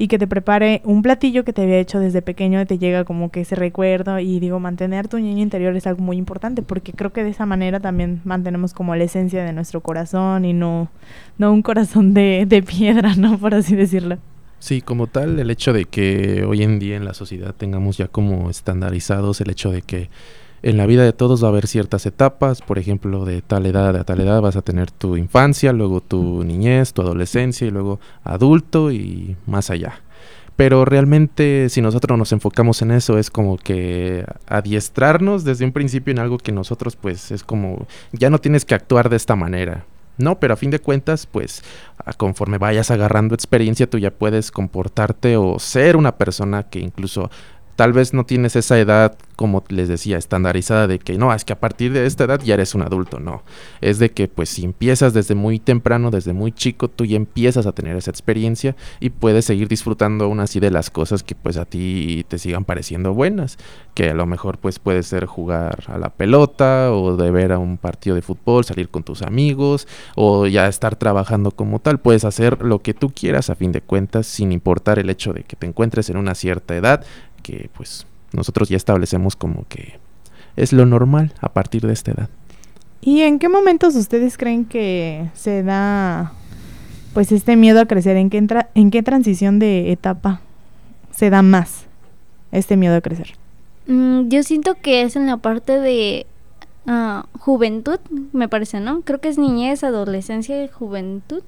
y 0.02 0.08
que 0.08 0.18
te 0.18 0.26
prepare 0.26 0.82
un 0.84 1.00
platillo 1.00 1.44
que 1.44 1.52
te 1.52 1.62
había 1.62 1.78
hecho 1.78 2.00
desde 2.00 2.22
pequeño 2.22 2.66
te 2.66 2.76
llega 2.76 3.04
como 3.04 3.30
que 3.30 3.42
ese 3.42 3.54
recuerdo 3.54 4.18
y 4.18 4.40
digo, 4.40 4.58
mantener 4.58 5.06
tu 5.06 5.16
niño 5.16 5.40
interior 5.40 5.76
es 5.76 5.86
algo 5.86 6.02
muy 6.02 6.16
importante 6.16 6.60
porque 6.60 6.92
creo 6.92 7.12
que 7.12 7.22
de 7.22 7.30
esa 7.30 7.46
manera 7.46 7.78
también 7.78 8.20
mantenemos 8.24 8.74
como 8.74 8.96
la 8.96 9.04
esencia 9.04 9.44
de 9.44 9.52
nuestro 9.52 9.80
corazón 9.80 10.44
y 10.44 10.54
no, 10.54 10.90
no 11.38 11.52
un 11.52 11.62
corazón 11.62 12.14
de, 12.14 12.46
de 12.48 12.64
piedra, 12.64 13.14
¿no? 13.14 13.38
Por 13.38 13.54
así 13.54 13.76
decirlo. 13.76 14.18
Sí, 14.58 14.80
como 14.80 15.06
tal, 15.06 15.38
el 15.38 15.48
hecho 15.52 15.72
de 15.72 15.84
que 15.84 16.44
hoy 16.48 16.64
en 16.64 16.80
día 16.80 16.96
en 16.96 17.04
la 17.04 17.14
sociedad 17.14 17.54
tengamos 17.54 17.96
ya 17.96 18.08
como 18.08 18.50
estandarizados 18.50 19.40
el 19.40 19.50
hecho 19.50 19.70
de 19.70 19.82
que 19.82 20.10
en 20.62 20.76
la 20.76 20.86
vida 20.86 21.04
de 21.04 21.12
todos 21.12 21.42
va 21.42 21.48
a 21.48 21.50
haber 21.50 21.66
ciertas 21.66 22.06
etapas, 22.06 22.62
por 22.62 22.78
ejemplo, 22.78 23.24
de 23.24 23.42
tal 23.42 23.66
edad 23.66 23.96
a 23.96 24.04
tal 24.04 24.20
edad 24.20 24.40
vas 24.40 24.56
a 24.56 24.62
tener 24.62 24.90
tu 24.90 25.16
infancia, 25.16 25.72
luego 25.72 26.00
tu 26.00 26.44
niñez, 26.44 26.92
tu 26.92 27.02
adolescencia 27.02 27.66
y 27.66 27.70
luego 27.70 27.98
adulto 28.22 28.92
y 28.92 29.36
más 29.46 29.70
allá. 29.70 30.00
Pero 30.54 30.84
realmente 30.84 31.68
si 31.68 31.80
nosotros 31.80 32.16
nos 32.18 32.32
enfocamos 32.32 32.82
en 32.82 32.92
eso 32.92 33.18
es 33.18 33.30
como 33.30 33.56
que 33.56 34.24
adiestrarnos 34.46 35.44
desde 35.44 35.64
un 35.64 35.72
principio 35.72 36.12
en 36.12 36.20
algo 36.20 36.38
que 36.38 36.52
nosotros 36.52 36.94
pues 36.94 37.30
es 37.32 37.42
como 37.42 37.86
ya 38.12 38.30
no 38.30 38.38
tienes 38.38 38.64
que 38.64 38.74
actuar 38.74 39.08
de 39.08 39.16
esta 39.16 39.34
manera. 39.34 39.84
No, 40.18 40.38
pero 40.38 40.54
a 40.54 40.58
fin 40.58 40.70
de 40.70 40.78
cuentas, 40.78 41.26
pues 41.26 41.64
conforme 42.18 42.58
vayas 42.58 42.90
agarrando 42.90 43.34
experiencia, 43.34 43.88
tú 43.88 43.98
ya 43.98 44.10
puedes 44.10 44.50
comportarte 44.50 45.38
o 45.38 45.58
ser 45.58 45.96
una 45.96 46.16
persona 46.16 46.64
que 46.64 46.80
incluso 46.80 47.30
tal 47.82 47.92
vez 47.92 48.14
no 48.14 48.24
tienes 48.24 48.54
esa 48.54 48.78
edad, 48.78 49.16
como 49.34 49.64
les 49.68 49.88
decía, 49.88 50.16
estandarizada 50.16 50.86
de 50.86 51.00
que 51.00 51.18
no, 51.18 51.34
es 51.34 51.44
que 51.44 51.52
a 51.52 51.58
partir 51.58 51.92
de 51.92 52.06
esta 52.06 52.22
edad 52.22 52.40
ya 52.40 52.54
eres 52.54 52.76
un 52.76 52.82
adulto, 52.82 53.18
no. 53.18 53.42
Es 53.80 53.98
de 53.98 54.12
que 54.12 54.28
pues 54.28 54.50
si 54.50 54.64
empiezas 54.64 55.14
desde 55.14 55.34
muy 55.34 55.58
temprano, 55.58 56.12
desde 56.12 56.32
muy 56.32 56.52
chico, 56.52 56.86
tú 56.86 57.04
ya 57.04 57.16
empiezas 57.16 57.66
a 57.66 57.72
tener 57.72 57.96
esa 57.96 58.12
experiencia 58.12 58.76
y 59.00 59.10
puedes 59.10 59.46
seguir 59.46 59.66
disfrutando 59.66 60.26
aún 60.26 60.38
así 60.38 60.60
de 60.60 60.70
las 60.70 60.90
cosas 60.90 61.24
que 61.24 61.34
pues 61.34 61.56
a 61.56 61.64
ti 61.64 62.24
te 62.28 62.38
sigan 62.38 62.64
pareciendo 62.64 63.14
buenas, 63.14 63.58
que 63.94 64.10
a 64.10 64.14
lo 64.14 64.26
mejor 64.26 64.58
pues 64.58 64.78
puede 64.78 65.02
ser 65.02 65.26
jugar 65.26 65.82
a 65.88 65.98
la 65.98 66.10
pelota 66.10 66.92
o 66.92 67.16
de 67.16 67.32
ver 67.32 67.50
a 67.50 67.58
un 67.58 67.78
partido 67.78 68.14
de 68.14 68.22
fútbol, 68.22 68.64
salir 68.64 68.90
con 68.90 69.02
tus 69.02 69.22
amigos 69.22 69.88
o 70.14 70.46
ya 70.46 70.68
estar 70.68 70.94
trabajando 70.94 71.50
como 71.50 71.80
tal, 71.80 71.98
puedes 71.98 72.24
hacer 72.24 72.62
lo 72.62 72.80
que 72.80 72.94
tú 72.94 73.10
quieras 73.10 73.50
a 73.50 73.56
fin 73.56 73.72
de 73.72 73.80
cuentas 73.80 74.28
sin 74.28 74.52
importar 74.52 75.00
el 75.00 75.10
hecho 75.10 75.32
de 75.32 75.42
que 75.42 75.56
te 75.56 75.66
encuentres 75.66 76.10
en 76.10 76.16
una 76.16 76.36
cierta 76.36 76.76
edad 76.76 77.04
que 77.42 77.70
pues 77.74 78.06
nosotros 78.32 78.68
ya 78.68 78.76
establecemos 78.76 79.36
como 79.36 79.66
que 79.68 79.98
es 80.56 80.72
lo 80.72 80.86
normal 80.86 81.32
a 81.40 81.52
partir 81.52 81.86
de 81.86 81.92
esta 81.92 82.12
edad. 82.12 82.28
¿Y 83.00 83.22
en 83.22 83.38
qué 83.38 83.48
momentos 83.48 83.96
ustedes 83.96 84.38
creen 84.38 84.64
que 84.64 85.28
se 85.34 85.62
da 85.62 86.32
pues 87.14 87.32
este 87.32 87.56
miedo 87.56 87.80
a 87.80 87.86
crecer? 87.86 88.16
¿En 88.16 88.30
qué, 88.30 88.38
entra, 88.38 88.70
en 88.74 88.90
qué 88.90 89.02
transición 89.02 89.58
de 89.58 89.92
etapa 89.92 90.40
se 91.10 91.30
da 91.30 91.42
más 91.42 91.86
este 92.52 92.76
miedo 92.76 92.94
a 92.94 93.00
crecer? 93.00 93.34
Mm, 93.86 94.28
yo 94.28 94.42
siento 94.42 94.76
que 94.80 95.02
es 95.02 95.16
en 95.16 95.26
la 95.26 95.38
parte 95.38 95.80
de 95.80 96.26
ah, 96.86 97.26
juventud, 97.38 97.98
me 98.32 98.48
parece, 98.48 98.78
¿no? 98.78 99.00
Creo 99.02 99.20
que 99.20 99.28
es 99.28 99.38
niñez, 99.38 99.82
adolescencia 99.82 100.62
y 100.62 100.68
juventud. 100.68 101.42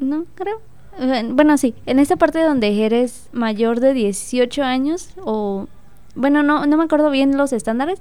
No, 0.00 0.24
creo. 0.34 0.60
Bueno, 0.98 1.56
sí, 1.58 1.74
en 1.86 1.98
esta 1.98 2.16
parte 2.16 2.42
donde 2.42 2.84
eres 2.84 3.28
mayor 3.32 3.80
de 3.80 3.94
18 3.94 4.62
años 4.62 5.10
o... 5.24 5.66
Bueno, 6.14 6.42
no, 6.42 6.66
no 6.66 6.76
me 6.76 6.84
acuerdo 6.84 7.10
bien 7.10 7.38
los 7.38 7.54
estándares, 7.54 7.98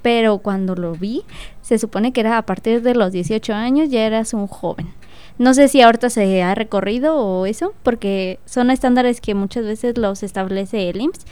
pero 0.00 0.38
cuando 0.38 0.76
lo 0.76 0.92
vi, 0.92 1.24
se 1.60 1.76
supone 1.78 2.12
que 2.12 2.20
era 2.20 2.38
a 2.38 2.42
partir 2.42 2.82
de 2.82 2.94
los 2.94 3.10
18 3.10 3.52
años 3.52 3.90
ya 3.90 4.06
eras 4.06 4.32
un 4.32 4.46
joven. 4.46 4.86
No 5.38 5.54
sé 5.54 5.68
si 5.68 5.80
ahorita 5.80 6.10
se 6.10 6.42
ha 6.42 6.54
recorrido 6.54 7.16
o 7.16 7.46
eso, 7.46 7.74
porque 7.82 8.38
son 8.44 8.70
estándares 8.70 9.20
que 9.20 9.34
muchas 9.34 9.64
veces 9.64 9.96
los 9.98 10.22
establece 10.22 10.88
el 10.88 11.00
IMSS. 11.00 11.26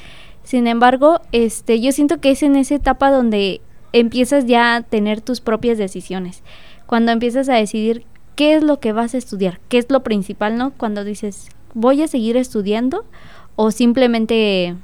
Sin 0.45 0.69
embargo, 0.69 1.21
este, 1.33 1.81
yo 1.81 1.91
siento 1.91 2.21
que 2.21 2.31
es 2.31 2.43
en 2.43 2.55
esa 2.55 2.77
etapa 2.77 3.11
donde 3.11 3.61
empiezas 3.93 4.47
ya 4.47 4.77
a 4.77 4.83
tener 4.83 5.21
tus 5.21 5.41
propias 5.41 5.77
decisiones. 5.77 6.43
Cuando 6.87 7.11
empiezas 7.11 7.49
a 7.49 7.55
decidir 7.55 8.05
qué 8.37 8.55
es 8.55 8.63
lo 8.63 8.79
que 8.79 8.93
vas 8.93 9.15
a 9.15 9.19
estudiar, 9.19 9.59
qué 9.69 9.79
es 9.79 9.91
lo 9.91 10.05
principal, 10.05 10.57
¿no? 10.57 10.71
Cuando 10.71 11.03
dices, 11.03 11.49
voy 11.75 12.03
a 12.03 12.09
seguir 12.09 12.37
estudiando 12.37 13.05
o 13.57 13.71
simplemente, 13.71 14.77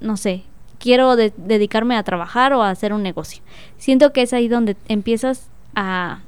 no 0.00 0.16
sé, 0.16 0.42
quiero 0.78 1.16
dedicarme 1.16 1.96
a 1.96 2.02
trabajar 2.02 2.52
o 2.52 2.62
a 2.62 2.70
hacer 2.70 2.92
un 2.92 3.02
negocio. 3.02 3.42
Siento 3.78 4.12
que 4.12 4.22
es 4.22 4.32
ahí 4.32 4.48
donde 4.48 4.76
empiezas 4.88 5.48
a, 5.74 6.20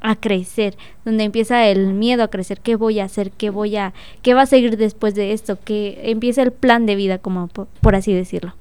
a 0.00 0.16
crecer, 0.16 0.76
donde 1.04 1.24
empieza 1.24 1.66
el 1.68 1.94
miedo 1.94 2.24
a 2.24 2.28
crecer, 2.28 2.60
qué 2.60 2.76
voy 2.76 3.00
a 3.00 3.04
hacer, 3.04 3.30
qué 3.30 3.50
voy 3.50 3.76
a, 3.76 3.94
qué 4.22 4.34
va 4.34 4.42
a 4.42 4.46
seguir 4.46 4.76
después 4.76 5.14
de 5.14 5.32
esto, 5.32 5.58
que 5.64 6.00
empieza 6.10 6.42
el 6.42 6.52
plan 6.52 6.86
de 6.86 6.96
vida, 6.96 7.18
como 7.18 7.48
por 7.48 7.94
así 7.94 8.12
decirlo. 8.12 8.54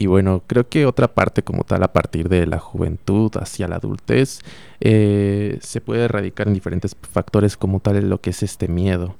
Y 0.00 0.06
bueno, 0.06 0.44
creo 0.46 0.68
que 0.68 0.86
otra 0.86 1.08
parte 1.08 1.42
como 1.42 1.64
tal 1.64 1.82
a 1.82 1.92
partir 1.92 2.28
de 2.28 2.46
la 2.46 2.60
juventud 2.60 3.32
hacia 3.34 3.66
la 3.66 3.76
adultez 3.76 4.38
eh, 4.80 5.58
se 5.60 5.80
puede 5.80 6.04
erradicar 6.04 6.46
en 6.46 6.54
diferentes 6.54 6.96
factores 7.02 7.56
como 7.56 7.80
tal 7.80 8.08
lo 8.08 8.20
que 8.20 8.30
es 8.30 8.44
este 8.44 8.68
miedo. 8.68 9.16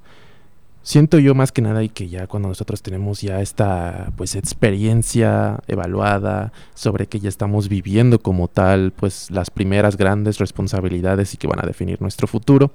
Siento 0.81 1.19
yo 1.19 1.35
más 1.35 1.51
que 1.51 1.61
nada 1.61 1.83
y 1.83 1.89
que 1.89 2.07
ya 2.07 2.27
cuando 2.27 2.47
nosotros 2.47 2.81
tenemos 2.81 3.19
ya 3.19 3.41
esta 3.41 4.13
pues 4.15 4.35
experiencia 4.35 5.59
evaluada 5.67 6.53
sobre 6.75 7.07
que 7.07 7.19
ya 7.19 7.27
estamos 7.27 7.67
viviendo 7.67 8.19
como 8.19 8.47
tal 8.47 8.93
pues 8.93 9.29
las 9.31 9.51
primeras 9.51 9.97
grandes 9.97 10.37
responsabilidades 10.37 11.33
y 11.33 11.37
que 11.37 11.47
van 11.47 11.59
a 11.61 11.67
definir 11.67 12.01
nuestro 12.01 12.25
futuro, 12.25 12.71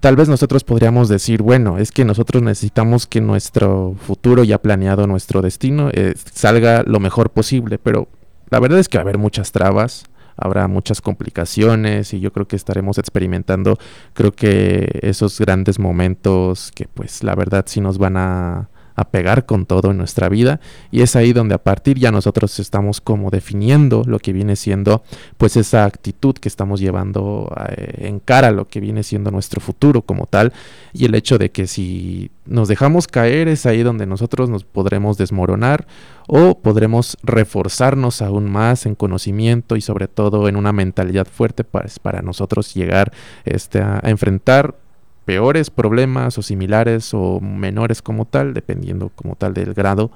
tal 0.00 0.16
vez 0.16 0.28
nosotros 0.28 0.64
podríamos 0.64 1.08
decir, 1.08 1.42
bueno, 1.42 1.78
es 1.78 1.92
que 1.92 2.04
nosotros 2.04 2.42
necesitamos 2.42 3.06
que 3.06 3.20
nuestro 3.20 3.94
futuro 4.00 4.44
ya 4.44 4.58
planeado, 4.58 5.06
nuestro 5.06 5.42
destino, 5.42 5.90
eh, 5.92 6.14
salga 6.32 6.82
lo 6.84 7.00
mejor 7.00 7.30
posible, 7.30 7.78
pero 7.78 8.08
la 8.50 8.60
verdad 8.60 8.78
es 8.78 8.88
que 8.88 8.98
va 8.98 9.02
a 9.02 9.04
haber 9.04 9.18
muchas 9.18 9.52
trabas, 9.52 10.04
habrá 10.36 10.66
muchas 10.68 11.02
complicaciones 11.02 12.14
y 12.14 12.20
yo 12.20 12.32
creo 12.32 12.48
que 12.48 12.56
estaremos 12.56 12.96
experimentando, 12.96 13.78
creo 14.14 14.32
que 14.32 14.88
esos 15.02 15.38
grandes 15.38 15.78
momentos 15.78 16.72
que 16.74 16.86
pues 16.86 17.22
la 17.22 17.34
verdad 17.34 17.64
sí 17.68 17.80
nos 17.80 17.98
van 17.98 18.16
a 18.16 18.70
a 19.00 19.10
pegar 19.10 19.46
con 19.46 19.66
todo 19.66 19.90
en 19.90 19.98
nuestra 19.98 20.28
vida. 20.28 20.60
Y 20.90 21.02
es 21.02 21.16
ahí 21.16 21.32
donde 21.32 21.54
a 21.54 21.62
partir 21.62 21.98
ya 21.98 22.12
nosotros 22.12 22.58
estamos 22.58 23.00
como 23.00 23.30
definiendo 23.30 24.02
lo 24.06 24.18
que 24.18 24.32
viene 24.32 24.56
siendo 24.56 25.02
pues 25.38 25.56
esa 25.56 25.84
actitud 25.84 26.34
que 26.34 26.48
estamos 26.48 26.80
llevando 26.80 27.52
eh, 27.68 28.08
en 28.08 28.20
cara 28.20 28.50
lo 28.50 28.68
que 28.68 28.80
viene 28.80 29.02
siendo 29.02 29.30
nuestro 29.30 29.60
futuro 29.60 30.02
como 30.02 30.26
tal. 30.26 30.52
Y 30.92 31.06
el 31.06 31.14
hecho 31.14 31.38
de 31.38 31.50
que 31.50 31.66
si 31.66 32.30
nos 32.44 32.68
dejamos 32.68 33.08
caer 33.08 33.48
es 33.48 33.64
ahí 33.64 33.82
donde 33.82 34.06
nosotros 34.06 34.50
nos 34.50 34.64
podremos 34.64 35.16
desmoronar 35.16 35.86
o 36.26 36.58
podremos 36.58 37.16
reforzarnos 37.22 38.22
aún 38.22 38.50
más 38.50 38.86
en 38.86 38.94
conocimiento 38.94 39.76
y 39.76 39.80
sobre 39.80 40.08
todo 40.08 40.48
en 40.48 40.56
una 40.56 40.72
mentalidad 40.72 41.26
fuerte 41.26 41.64
para, 41.64 41.88
para 42.02 42.22
nosotros 42.22 42.74
llegar 42.74 43.12
este, 43.44 43.80
a 43.80 44.00
enfrentar 44.04 44.76
peores 45.24 45.70
problemas 45.70 46.38
o 46.38 46.42
similares 46.42 47.12
o 47.14 47.40
menores 47.40 48.02
como 48.02 48.24
tal, 48.24 48.54
dependiendo 48.54 49.10
como 49.14 49.36
tal 49.36 49.54
del 49.54 49.74
grado, 49.74 50.10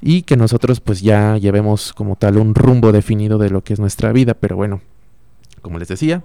y 0.00 0.22
que 0.22 0.36
nosotros 0.36 0.80
pues 0.80 1.00
ya 1.00 1.36
llevemos 1.36 1.92
como 1.92 2.16
tal 2.16 2.38
un 2.38 2.54
rumbo 2.54 2.92
definido 2.92 3.38
de 3.38 3.50
lo 3.50 3.62
que 3.62 3.72
es 3.72 3.80
nuestra 3.80 4.12
vida, 4.12 4.34
pero 4.34 4.56
bueno, 4.56 4.80
como 5.62 5.78
les 5.78 5.88
decía, 5.88 6.22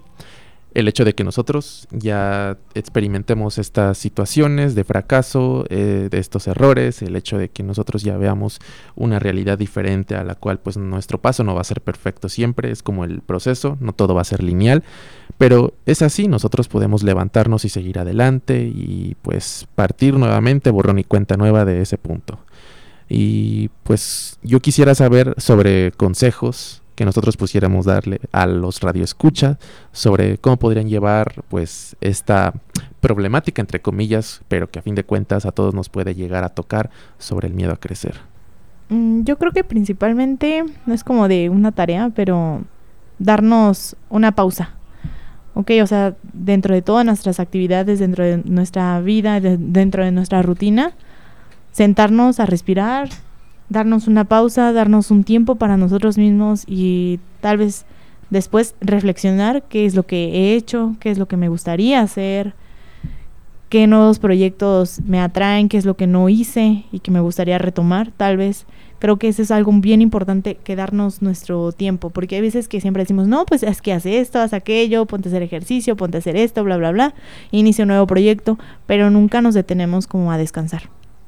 el 0.73 0.88
hecho 0.88 1.05
de 1.05 1.13
que 1.13 1.23
nosotros 1.23 1.88
ya 1.91 2.57
experimentemos 2.73 3.57
estas 3.57 3.97
situaciones 3.97 4.75
de 4.75 4.83
fracaso, 4.83 5.65
eh, 5.69 6.07
de 6.09 6.17
estos 6.17 6.47
errores, 6.47 7.01
el 7.01 7.15
hecho 7.15 7.38
de 7.38 7.49
que 7.49 7.63
nosotros 7.63 8.03
ya 8.03 8.17
veamos 8.17 8.59
una 8.95 9.19
realidad 9.19 9.57
diferente 9.57 10.15
a 10.15 10.23
la 10.23 10.36
cual 10.36 10.59
pues 10.59 10.77
nuestro 10.77 11.19
paso 11.19 11.43
no 11.43 11.55
va 11.55 11.62
a 11.62 11.65
ser 11.65 11.81
perfecto 11.81 12.29
siempre, 12.29 12.71
es 12.71 12.83
como 12.83 13.03
el 13.05 13.21
proceso, 13.21 13.77
no 13.79 13.93
todo 13.93 14.15
va 14.15 14.21
a 14.21 14.25
ser 14.25 14.43
lineal, 14.43 14.83
pero 15.38 15.73
es 15.86 16.01
así, 16.01 16.27
nosotros 16.27 16.67
podemos 16.67 17.03
levantarnos 17.03 17.65
y 17.65 17.69
seguir 17.69 17.99
adelante 17.99 18.63
y 18.63 19.15
pues 19.21 19.67
partir 19.75 20.15
nuevamente, 20.15 20.69
borrón 20.69 20.99
y 20.99 21.03
cuenta 21.03 21.38
nueva 21.38 21.65
de 21.65 21.81
ese 21.81 21.97
punto. 21.97 22.39
Y 23.09 23.69
pues 23.83 24.39
yo 24.41 24.59
quisiera 24.59 24.95
saber 24.95 25.36
sobre 25.38 25.91
consejos 25.91 26.83
que 26.95 27.06
nosotros 27.06 27.38
pusiéramos 27.38 27.86
darle 27.86 28.19
a 28.32 28.45
los 28.45 28.82
radioescuchas 28.82 29.58
sobre 29.91 30.38
cómo 30.38 30.58
podrían 30.58 30.89
llevar 30.89 31.43
pues 31.49 31.95
esta 32.01 32.53
problemática 32.99 33.62
entre 33.62 33.82
comillas, 33.82 34.41
pero 34.47 34.69
que 34.69 34.79
a 34.79 34.82
fin 34.82 34.95
de 34.95 35.03
cuentas 35.03 35.45
a 35.45 35.51
todos 35.51 35.73
nos 35.73 35.89
puede 35.89 36.15
llegar 36.15 36.43
a 36.43 36.49
tocar 36.49 36.89
sobre 37.17 37.47
el 37.47 37.53
miedo 37.53 37.73
a 37.73 37.77
crecer. 37.77 38.15
Mm, 38.89 39.23
yo 39.23 39.38
creo 39.38 39.51
que 39.51 39.63
principalmente 39.63 40.63
no 40.86 40.93
es 40.93 41.03
como 41.03 41.27
de 41.27 41.49
una 41.49 41.71
tarea, 41.71 42.12
pero 42.13 42.63
darnos 43.19 43.95
una 44.10 44.34
pausa. 44.34 44.71
Ok, 45.56 45.71
o 45.82 45.88
sea, 45.88 46.15
dentro 46.34 46.73
de 46.73 46.82
todas 46.82 47.06
nuestras 47.06 47.39
actividades, 47.39 47.99
dentro 47.99 48.23
de 48.23 48.38
nuestra 48.38 48.99
vida, 49.01 49.39
dentro 49.39 50.03
de 50.03 50.12
nuestra 50.12 50.41
rutina, 50.41 50.93
sentarnos 51.71 52.39
a 52.39 52.45
respirar, 52.45 53.10
darnos 53.69 54.08
una 54.08 54.26
pausa, 54.26 54.73
darnos 54.73 55.12
un 55.12 55.23
tiempo 55.23 55.56
para 55.56 55.78
nosotros 55.78 56.17
mismos 56.17 56.63
y 56.67 57.19
tal 57.41 57.58
vez 57.58 57.86
después 58.30 58.76
reflexionar 58.82 59.63
qué 59.69 59.86
es 59.86 59.95
lo 59.95 60.04
que 60.04 60.26
he 60.26 60.56
hecho, 60.56 60.95
qué 60.99 61.12
es 61.12 61.17
lo 61.17 61.28
que 61.28 61.38
me 61.38 61.49
gustaría 61.49 62.02
hacer, 62.02 62.54
qué 63.69 63.88
nuevos 63.88 64.19
proyectos 64.19 65.02
me 65.06 65.19
atraen, 65.19 65.67
qué 65.67 65.78
es 65.78 65.86
lo 65.86 65.95
que 65.95 66.06
no 66.06 66.30
hice 66.30 66.86
y 66.91 66.99
que 66.99 67.10
me 67.10 67.21
gustaría 67.21 67.58
retomar, 67.58 68.12
tal 68.12 68.38
vez. 68.38 68.65
Creo 68.99 69.17
que 69.17 69.28
eso 69.28 69.41
es 69.41 69.52
algo 69.52 69.71
bien 69.73 70.02
importante, 70.02 70.60
que 70.63 70.76
darnos 70.76 71.21
nuestro 71.21 71.71
tiempo, 71.71 72.10
porque 72.10 72.36
hay 72.36 72.41
veces 72.41 72.67
que 72.67 72.80
siempre 72.80 73.04
decimos, 73.04 73.28
no, 73.28 73.45
pues 73.45 73.63
es 73.63 73.82
que 73.82 73.91
haz 73.91 74.06
esto, 74.06 74.39
haz 74.39 74.54
aquello, 74.54 75.06
ponte 75.08 75.28
a 75.28 75.32
hacer 75.32 75.41
ejercicio, 75.41 75.97
ponte 75.97 76.17
a 76.17 76.19
hacer 76.19 76.36
esto, 76.38 76.63
bla, 76.63 76.78
bla, 76.78 76.91
bla, 76.91 77.13
inicia 77.52 77.84
un 77.84 77.89
nuevo 77.89 78.08
proyecto, 78.08 78.58
pero 78.86 79.10
nunca 79.10 79.41
nos 79.41 79.56
detenemos 79.56 80.08
como 80.08 80.32
a 80.32 80.38
descansar. 80.38 80.84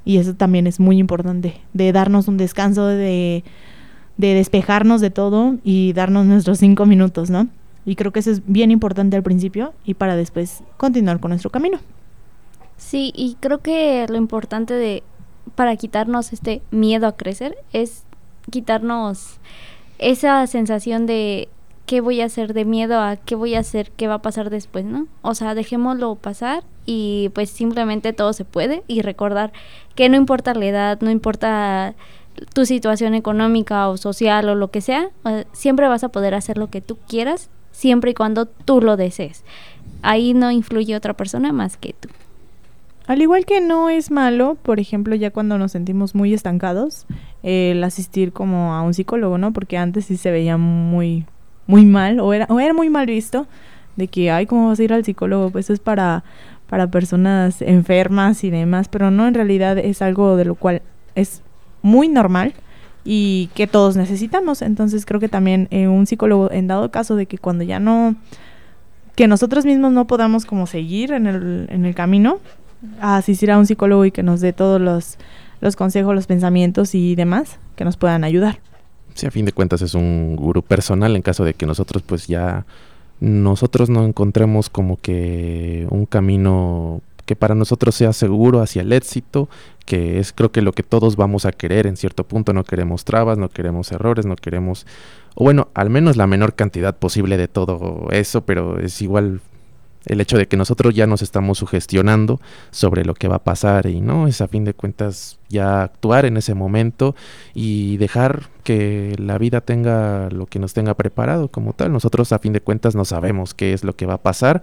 Y 0.06 0.18
eso 0.18 0.36
también 0.36 0.68
es 0.68 0.80
muy 0.80 1.00
importante, 1.00 1.60
de 1.74 1.92
darnos 1.92 2.28
un 2.28 2.38
descanso, 2.38 2.86
de, 2.86 3.44
de 4.18 4.34
despejarnos 4.34 5.02
de 5.02 5.10
todo 5.10 5.56
y 5.64 5.94
darnos 5.94 6.26
nuestros 6.26 6.60
cinco 6.60 6.86
minutos, 6.86 7.30
¿no? 7.30 7.48
Y 7.86 7.96
creo 7.96 8.12
que 8.12 8.20
eso 8.20 8.32
es 8.32 8.42
bien 8.46 8.72
importante 8.72 9.18
al 9.18 9.24
principio 9.24 9.74
y 9.84 9.96
para 9.96 10.16
después 10.16 10.64
continuar 10.78 11.20
con 11.20 11.30
nuestro 11.30 11.50
camino. 11.50 11.80
Sí, 12.78 13.12
y 13.16 13.38
creo 13.40 13.60
que 13.60 14.06
lo 14.08 14.18
importante 14.18 14.74
de 14.74 15.04
para 15.54 15.76
quitarnos 15.76 16.34
este 16.34 16.62
miedo 16.72 17.08
a 17.08 17.16
crecer 17.16 17.56
es 17.72 18.04
quitarnos 18.50 19.40
esa 20.00 20.46
sensación 20.48 21.06
de 21.06 21.48
qué 21.86 22.02
voy 22.02 22.22
a 22.22 22.26
hacer 22.26 22.54
de 22.54 22.66
miedo 22.66 23.00
a 23.00 23.16
qué 23.16 23.36
voy 23.36 23.56
a 23.56 23.60
hacer, 23.60 23.92
qué 23.92 24.08
va 24.08 24.16
a 24.16 24.22
pasar 24.22 24.50
después, 24.50 24.86
¿no? 24.86 25.08
O 25.22 25.36
sea, 25.36 25.56
dejémoslo 25.56 26.16
pasar 26.16 26.64
y 26.86 27.30
pues 27.34 27.50
simplemente 27.50 28.14
todo 28.14 28.34
se 28.34 28.46
puede 28.46 28.84
y 28.88 29.02
recordar 29.02 29.52
que 29.96 30.10
no 30.10 30.18
importa 30.18 30.54
la 30.54 30.66
edad, 30.66 31.02
no 31.02 31.10
importa 31.10 31.96
tu 32.54 32.66
situación 32.66 33.14
económica 33.14 33.88
o 33.88 33.98
social 33.98 34.50
o 34.50 34.56
lo 34.56 34.70
que 34.70 34.82
sea, 34.82 35.10
eh, 35.26 35.46
siempre 35.54 35.88
vas 35.88 36.04
a 36.04 36.10
poder 36.10 36.34
hacer 36.34 36.58
lo 36.58 36.70
que 36.70 36.82
tú 36.82 36.98
quieras, 37.08 37.50
siempre 37.72 38.12
y 38.12 38.14
cuando 38.14 38.46
tú 38.46 38.82
lo 38.82 38.98
desees. 38.98 39.44
Ahí 40.02 40.34
no 40.34 40.52
influye 40.52 40.96
otra 40.96 41.14
persona 41.14 41.54
más 41.54 41.78
que 41.78 41.94
tú. 41.94 42.10
Al 43.08 43.22
igual 43.22 43.46
que 43.46 43.62
no 43.62 43.90
es 43.90 44.10
malo, 44.12 44.58
por 44.62 44.80
ejemplo, 44.80 45.16
ya 45.16 45.32
cuando 45.32 45.58
nos 45.58 45.72
sentimos 45.72 46.16
muy 46.16 46.34
estancados, 46.34 47.06
el 47.44 47.84
asistir 47.84 48.34
como 48.34 48.74
a 48.74 48.82
un 48.82 48.94
psicólogo, 48.94 49.38
¿no? 49.38 49.54
Porque 49.54 49.78
antes 49.78 50.06
sí 50.06 50.18
se 50.18 50.32
veía 50.32 50.58
muy 50.58 51.26
muy 51.68 51.86
mal 51.86 52.20
o 52.20 52.34
era, 52.34 52.46
o 52.50 52.60
era 52.60 52.74
muy 52.74 52.90
mal 52.90 53.06
visto 53.06 53.48
de 53.96 54.08
que, 54.08 54.30
ay, 54.32 54.46
¿cómo 54.46 54.68
vas 54.68 54.80
a 54.80 54.84
ir 54.84 54.94
al 54.94 55.06
psicólogo? 55.06 55.50
Pues 55.50 55.70
es 55.70 55.80
para, 55.80 56.24
para 56.68 56.88
personas 56.88 57.62
enfermas 57.62 58.44
y 58.44 58.50
demás, 58.50 58.88
pero 58.90 59.12
no, 59.12 59.28
en 59.28 59.34
realidad 59.34 59.78
es 59.78 60.02
algo 60.02 60.36
de 60.36 60.46
lo 60.46 60.56
cual 60.56 60.82
es 61.16 61.42
muy 61.82 62.08
normal 62.08 62.54
y 63.04 63.50
que 63.54 63.68
todos 63.68 63.96
necesitamos. 63.96 64.62
Entonces 64.62 65.06
creo 65.06 65.20
que 65.20 65.30
también 65.30 65.68
eh, 65.72 65.88
un 65.88 66.08
psicólogo, 66.08 66.52
en 66.52 66.68
dado 66.68 66.90
caso 66.92 67.16
de 67.16 67.28
que 67.28 67.38
cuando 67.38 67.64
ya 67.64 67.80
no, 67.80 68.16
que 69.16 69.28
nosotros 69.28 69.66
mismos 69.66 69.92
no 69.92 70.08
podamos 70.08 70.46
como 70.46 70.68
seguir 70.68 71.12
en 71.12 71.28
el, 71.28 71.68
en 71.70 71.86
el 71.86 71.96
camino, 71.96 72.40
a 73.00 73.18
asistir 73.18 73.52
a 73.52 73.58
un 73.58 73.66
psicólogo 73.66 74.06
y 74.06 74.12
que 74.12 74.24
nos 74.24 74.42
dé 74.42 74.54
todos 74.54 74.82
los, 74.82 75.18
los 75.62 75.76
consejos, 75.76 76.14
los 76.14 76.28
pensamientos 76.28 76.96
y 76.96 77.16
demás 77.16 77.60
que 77.76 77.86
nos 77.86 77.98
puedan 77.98 78.24
ayudar. 78.24 78.60
Sí, 79.14 79.26
a 79.26 79.32
fin 79.32 79.46
de 79.46 79.54
cuentas 79.54 79.82
es 79.82 79.94
un 79.94 80.36
gurú 80.36 80.62
personal 80.62 81.16
en 81.16 81.22
caso 81.22 81.46
de 81.46 81.54
que 81.54 81.66
nosotros 81.66 82.04
pues 82.04 82.28
ya 82.28 82.66
nosotros 83.20 83.90
no 83.90 84.06
encontremos 84.06 84.70
como 84.70 84.98
que 84.98 85.88
un 85.90 86.06
camino 86.06 87.02
que 87.26 87.36
para 87.36 87.56
nosotros 87.56 87.96
sea 87.96 88.14
seguro 88.14 88.62
hacia 88.62 88.84
el 88.84 88.94
éxito, 88.94 89.50
que 89.86 90.20
es 90.20 90.32
creo 90.32 90.52
que 90.52 90.62
lo 90.62 90.74
que 90.74 90.84
todos 90.84 91.16
vamos 91.16 91.46
a 91.46 91.52
querer 91.52 91.88
en 91.88 91.98
cierto 91.98 92.24
punto, 92.24 92.54
no 92.54 92.64
queremos 92.64 93.04
trabas, 93.04 93.38
no 93.38 93.50
queremos 93.50 93.92
errores, 93.92 94.26
no 94.26 94.36
queremos, 94.36 94.86
o 95.34 95.44
bueno, 95.44 95.70
al 95.74 95.90
menos 95.90 96.18
la 96.18 96.28
menor 96.28 96.56
cantidad 96.56 96.96
posible 96.96 97.38
de 97.38 97.48
todo 97.48 98.08
eso, 98.12 98.42
pero 98.42 98.80
es 98.80 99.02
igual 99.02 99.42
el 100.06 100.22
hecho 100.22 100.38
de 100.38 100.48
que 100.48 100.58
nosotros 100.58 100.94
ya 100.94 101.08
nos 101.08 101.22
estamos 101.22 101.58
sugestionando 101.58 102.40
sobre 102.72 103.06
lo 103.06 103.14
que 103.14 103.28
va 103.28 103.38
a 103.38 103.44
pasar 103.44 103.88
y 103.88 104.02
no 104.02 104.28
es 104.28 104.42
a 104.42 104.48
fin 104.48 104.64
de 104.64 104.74
cuentas 104.74 105.40
ya 105.50 105.84
actuar 105.84 106.26
en 106.26 106.38
ese 106.38 106.54
momento 106.54 107.16
y 107.54 107.98
dejar 107.98 108.50
que 108.64 109.16
la 109.18 109.38
vida 109.38 109.62
tenga 109.62 110.30
lo 110.30 110.46
que 110.46 110.60
nos 110.60 110.74
tenga 110.74 110.94
preparado 110.94 111.50
como 111.50 111.74
tal. 111.74 111.92
Nosotros 111.92 112.32
a 112.32 112.40
fin 112.40 112.54
de 112.54 112.62
cuentas 112.62 112.96
no 112.96 113.06
sabemos 113.06 113.54
qué 113.54 113.74
es 113.74 113.84
lo 113.84 113.96
que 113.96 114.06
va 114.06 114.16
a 114.16 114.22
pasar 114.22 114.62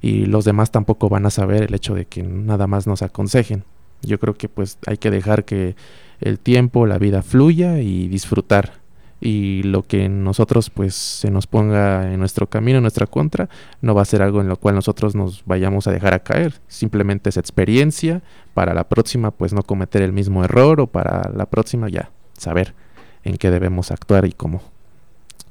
y 0.00 0.26
los 0.26 0.44
demás 0.44 0.70
tampoco 0.70 1.08
van 1.08 1.26
a 1.26 1.30
saber 1.30 1.62
el 1.62 1.74
hecho 1.74 1.94
de 1.94 2.06
que 2.06 2.22
nada 2.22 2.66
más 2.66 2.86
nos 2.86 3.02
aconsejen. 3.02 3.64
Yo 4.02 4.18
creo 4.18 4.34
que 4.34 4.48
pues 4.48 4.78
hay 4.86 4.98
que 4.98 5.10
dejar 5.10 5.44
que 5.44 5.76
el 6.20 6.38
tiempo, 6.38 6.86
la 6.86 6.98
vida 6.98 7.22
fluya 7.22 7.80
y 7.80 8.08
disfrutar 8.08 8.81
y 9.22 9.62
lo 9.62 9.84
que 9.84 10.08
nosotros 10.08 10.68
pues 10.68 10.94
se 10.94 11.30
nos 11.30 11.46
ponga 11.46 12.12
en 12.12 12.18
nuestro 12.18 12.48
camino, 12.48 12.78
en 12.78 12.82
nuestra 12.82 13.06
contra, 13.06 13.48
no 13.80 13.94
va 13.94 14.02
a 14.02 14.04
ser 14.04 14.20
algo 14.20 14.40
en 14.40 14.48
lo 14.48 14.56
cual 14.56 14.74
nosotros 14.74 15.14
nos 15.14 15.44
vayamos 15.46 15.86
a 15.86 15.92
dejar 15.92 16.12
a 16.12 16.24
caer, 16.24 16.60
simplemente 16.66 17.30
es 17.30 17.36
experiencia 17.36 18.22
para 18.52 18.74
la 18.74 18.88
próxima 18.88 19.30
pues 19.30 19.52
no 19.52 19.62
cometer 19.62 20.02
el 20.02 20.12
mismo 20.12 20.44
error 20.44 20.80
o 20.80 20.88
para 20.88 21.30
la 21.34 21.46
próxima 21.46 21.88
ya 21.88 22.10
saber 22.36 22.74
en 23.22 23.36
qué 23.36 23.52
debemos 23.52 23.92
actuar 23.92 24.26
y 24.26 24.32
cómo. 24.32 24.60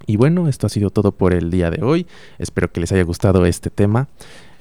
Y 0.06 0.18
bueno, 0.18 0.50
esto 0.50 0.68
ha 0.68 0.70
sido 0.70 0.90
todo 0.90 1.14
por 1.14 1.34
el 1.34 1.50
día 1.52 1.70
de 1.72 1.84
hoy. 1.84 2.08
Espero 2.40 2.72
que 2.72 2.82
les 2.82 2.92
haya 2.92 3.04
gustado 3.04 3.46
este 3.46 3.70
tema. 3.70 4.10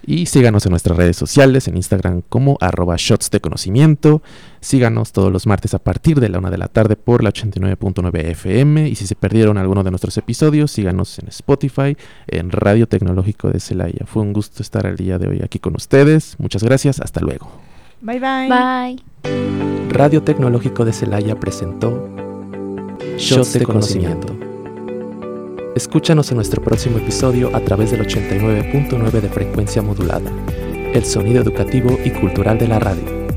Y 0.07 0.27
síganos 0.27 0.67
en 0.67 0.71
nuestras 0.71 0.97
redes 0.97 1.17
sociales, 1.17 1.69
en 1.69 1.77
Instagram 1.77 2.23
como 2.29 2.57
arroba 2.61 2.97
shots 2.99 3.31
de 3.31 3.41
conocimiento. 3.41 4.23
Síganos 4.61 5.13
todos 5.13 5.33
los 5.33 5.47
martes 5.47 5.75
a 5.75 5.79
partir 5.79 6.21
de 6.21 6.29
la 6.29 6.39
una 6.39 6.51
de 6.51 6.59
la 6.59 6.69
tarde 6.69 6.97
por 6.97 7.23
la 7.23 7.33
89.9 7.33 8.25
FM. 8.31 8.89
Y 8.89 8.95
si 8.95 9.07
se 9.07 9.15
perdieron 9.15 9.59
alguno 9.59 9.83
de 9.85 9.91
nuestros 9.91 10.17
episodios, 10.17 10.71
síganos 10.71 11.19
en 11.19 11.29
Spotify, 11.29 11.97
en 12.27 12.51
Radio 12.51 12.87
Tecnológico 12.87 13.51
de 13.51 13.61
Celaya. 13.61 14.07
Fue 14.07 14.23
un 14.23 14.33
gusto 14.33 14.63
estar 14.63 14.87
el 14.87 14.97
día 14.97 15.19
de 15.19 15.29
hoy 15.29 15.41
aquí 15.43 15.59
con 15.59 15.77
ustedes. 15.77 16.37
Muchas 16.39 16.63
gracias. 16.63 17.01
Hasta 17.01 17.21
luego. 17.21 17.51
Bye 18.01 18.21
bye. 18.21 18.49
Bye. 18.49 19.91
Radio 19.91 20.23
Tecnológico 20.23 20.85
de 20.85 20.93
Celaya 20.93 21.39
presentó 21.39 22.09
Shots 23.19 23.53
de 23.55 23.65
Conocimiento. 23.65 24.50
Escúchanos 25.75 26.29
en 26.33 26.37
nuestro 26.37 26.61
próximo 26.61 26.99
episodio 26.99 27.55
a 27.55 27.61
través 27.61 27.93
del 27.93 28.05
89.9 28.05 29.21
de 29.21 29.29
frecuencia 29.29 29.81
modulada, 29.83 30.33
el 30.93 31.05
sonido 31.05 31.41
educativo 31.41 31.97
y 32.05 32.11
cultural 32.11 32.59
de 32.59 32.67
la 32.67 32.81
radio. 32.81 33.30